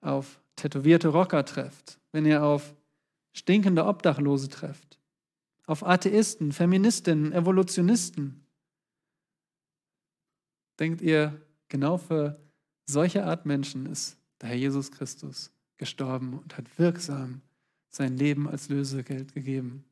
[0.00, 2.74] auf tätowierte Rocker trefft, wenn ihr auf
[3.32, 4.98] stinkende Obdachlose trefft,
[5.66, 8.46] auf Atheisten, Feministinnen, Evolutionisten,
[10.78, 12.40] denkt ihr, genau für
[12.86, 17.42] solche Art Menschen ist der Herr Jesus Christus gestorben und hat wirksam
[17.88, 19.84] sein Leben als Lösegeld gegeben.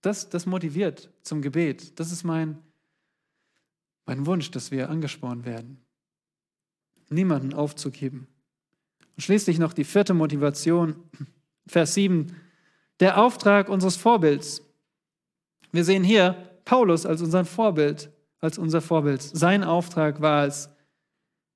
[0.00, 1.98] Das, das motiviert zum Gebet.
[1.98, 2.58] Das ist mein,
[4.04, 5.80] mein Wunsch, dass wir angespornt werden,
[7.08, 8.26] niemanden aufzugeben.
[9.16, 10.96] Und schließlich noch die vierte Motivation,
[11.66, 12.34] Vers 7,
[13.00, 14.62] der Auftrag unseres Vorbilds.
[15.72, 18.10] Wir sehen hier Paulus als unser Vorbild
[18.44, 19.22] als unser Vorbild.
[19.22, 20.68] Sein Auftrag war es,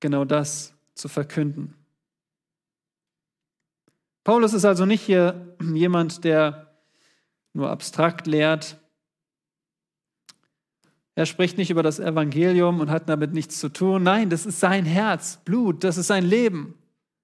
[0.01, 1.75] genau das zu verkünden.
[4.25, 6.75] Paulus ist also nicht hier jemand, der
[7.53, 8.79] nur abstrakt lehrt.
[11.15, 14.03] Er spricht nicht über das Evangelium und hat damit nichts zu tun.
[14.03, 16.75] Nein, das ist sein Herz, Blut, das ist sein Leben.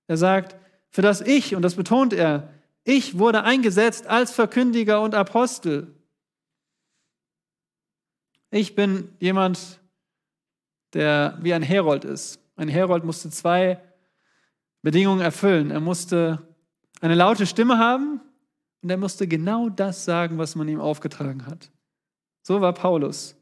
[0.06, 0.56] Er sagt,
[0.90, 2.50] für das ich, und das betont er,
[2.84, 5.94] ich wurde eingesetzt als Verkündiger und Apostel.
[8.50, 9.80] Ich bin jemand,
[10.92, 12.38] der wie ein Herold ist.
[12.56, 13.80] Ein Herold musste zwei
[14.82, 15.70] Bedingungen erfüllen.
[15.70, 16.46] Er musste
[17.00, 18.20] eine laute Stimme haben
[18.82, 21.70] und er musste genau das sagen, was man ihm aufgetragen hat.
[22.42, 23.34] So war Paulus.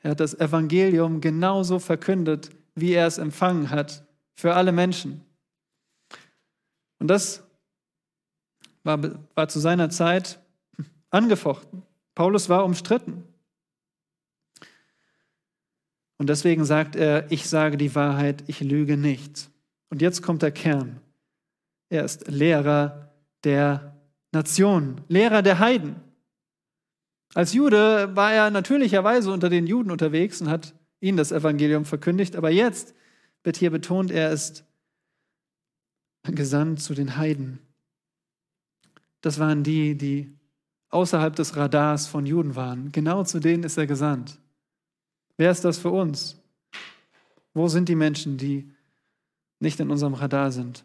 [0.00, 5.24] Er hat das Evangelium genauso verkündet, wie er es empfangen hat, für alle Menschen.
[7.00, 7.42] Und das
[8.84, 9.00] war,
[9.34, 10.38] war zu seiner Zeit
[11.10, 11.82] angefochten.
[12.14, 13.24] Paulus war umstritten.
[16.18, 19.50] Und deswegen sagt er, ich sage die Wahrheit, ich lüge nicht.
[19.88, 21.00] Und jetzt kommt der Kern.
[21.88, 23.10] Er ist Lehrer
[23.42, 23.96] der
[24.32, 25.96] Nation, Lehrer der Heiden.
[27.34, 32.36] Als Jude war er natürlicherweise unter den Juden unterwegs und hat ihnen das Evangelium verkündigt,
[32.36, 32.94] aber jetzt
[33.42, 34.64] wird hier betont, er ist
[36.24, 37.58] gesandt zu den Heiden.
[39.20, 40.32] Das waren die, die
[40.90, 42.92] außerhalb des Radars von Juden waren.
[42.92, 44.38] Genau zu denen ist er gesandt.
[45.36, 46.40] Wer ist das für uns?
[47.54, 48.70] Wo sind die Menschen, die
[49.58, 50.84] nicht in unserem Radar sind?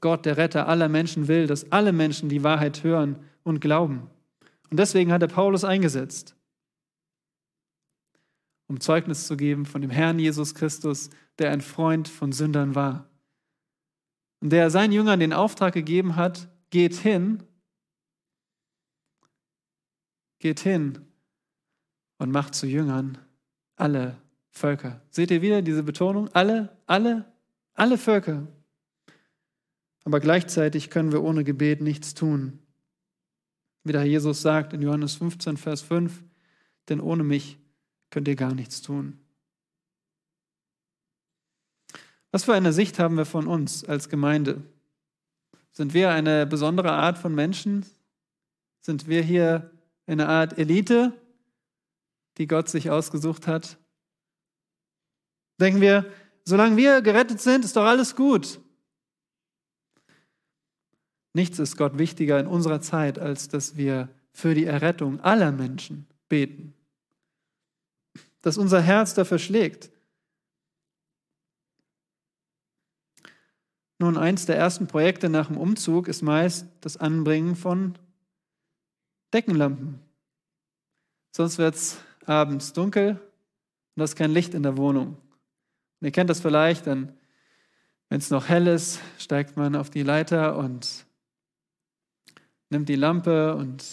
[0.00, 4.10] Gott, der Retter aller Menschen, will, dass alle Menschen die Wahrheit hören und glauben.
[4.70, 6.36] Und deswegen hat er Paulus eingesetzt,
[8.68, 13.08] um Zeugnis zu geben von dem Herrn Jesus Christus, der ein Freund von Sündern war.
[14.50, 17.42] Der seinen Jüngern den Auftrag gegeben hat, geht hin,
[20.38, 21.00] geht hin
[22.18, 23.18] und macht zu Jüngern
[23.76, 24.16] alle
[24.50, 25.02] Völker.
[25.10, 26.28] Seht ihr wieder diese Betonung?
[26.32, 27.24] Alle, alle,
[27.74, 28.46] alle Völker.
[30.04, 32.60] Aber gleichzeitig können wir ohne Gebet nichts tun.
[33.82, 36.22] Wie der Herr Jesus sagt in Johannes 15, Vers 5,
[36.88, 37.58] denn ohne mich
[38.10, 39.18] könnt ihr gar nichts tun.
[42.36, 44.62] Was für eine Sicht haben wir von uns als Gemeinde?
[45.72, 47.86] Sind wir eine besondere Art von Menschen?
[48.82, 49.70] Sind wir hier
[50.06, 51.14] eine Art Elite?
[52.36, 53.78] die Gott sich ausgesucht hat?
[55.58, 56.12] Denken wir,
[56.44, 58.60] solange wir gerettet sind, ist doch alles gut.
[61.32, 66.06] Nichts ist Gott wichtiger in unserer Zeit, als dass wir für die Errettung aller Menschen
[66.28, 66.74] beten.
[68.42, 69.90] Dass unser Herz dafür schlägt.
[73.98, 77.96] Nun, eins der ersten Projekte nach dem Umzug ist meist das Anbringen von
[79.32, 80.00] Deckenlampen.
[81.34, 83.20] Sonst wird es abends dunkel und
[83.96, 85.16] da ist kein Licht in der Wohnung.
[86.00, 87.12] Und ihr kennt das vielleicht, wenn
[88.08, 91.06] es noch hell ist, steigt man auf die Leiter und
[92.70, 93.84] nimmt die Lampe und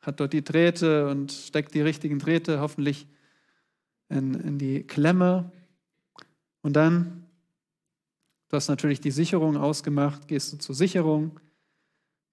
[0.00, 3.06] hat dort die Drähte und steckt die richtigen Drähte hoffentlich
[4.08, 5.52] in, in die Klemme.
[6.62, 7.19] Und dann,
[8.50, 11.40] du hast natürlich die Sicherung ausgemacht, gehst du zur Sicherung,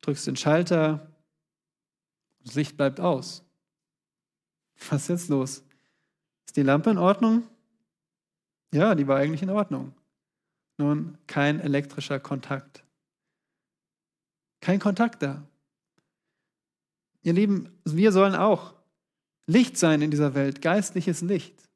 [0.02, 1.16] drückst den Schalter,
[2.44, 3.44] das Licht bleibt aus.
[4.90, 5.64] Was ist jetzt los?
[6.46, 7.44] Ist die Lampe in Ordnung?
[8.74, 9.94] Ja, die war eigentlich in Ordnung.
[10.78, 12.84] Nun, kein elektrischer Kontakt.
[14.60, 15.44] Kein Kontakt da.
[17.22, 18.74] Ihr Lieben, wir sollen auch
[19.46, 21.67] Licht sein in dieser Welt, geistliches Licht.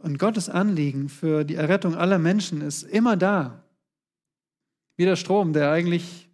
[0.00, 3.62] Und Gottes Anliegen für die Errettung aller Menschen ist immer da.
[4.96, 6.30] Wie der Strom, der eigentlich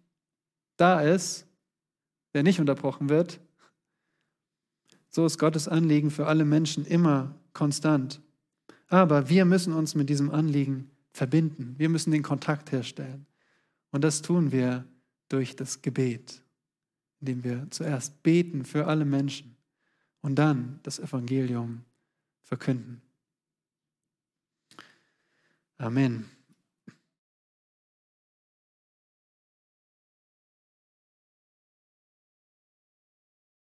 [0.77, 1.45] da ist,
[2.33, 3.41] der nicht unterbrochen wird.
[5.09, 8.21] So ist Gottes Anliegen für alle Menschen immer konstant.
[8.87, 11.75] Aber wir müssen uns mit diesem Anliegen verbinden.
[11.77, 13.25] Wir müssen den Kontakt herstellen.
[13.91, 14.85] Und das tun wir
[15.27, 16.41] durch das Gebet,
[17.19, 19.57] indem wir zuerst beten für alle Menschen
[20.21, 21.83] und dann das Evangelium
[22.43, 23.01] verkünden.
[25.79, 26.36] Amen.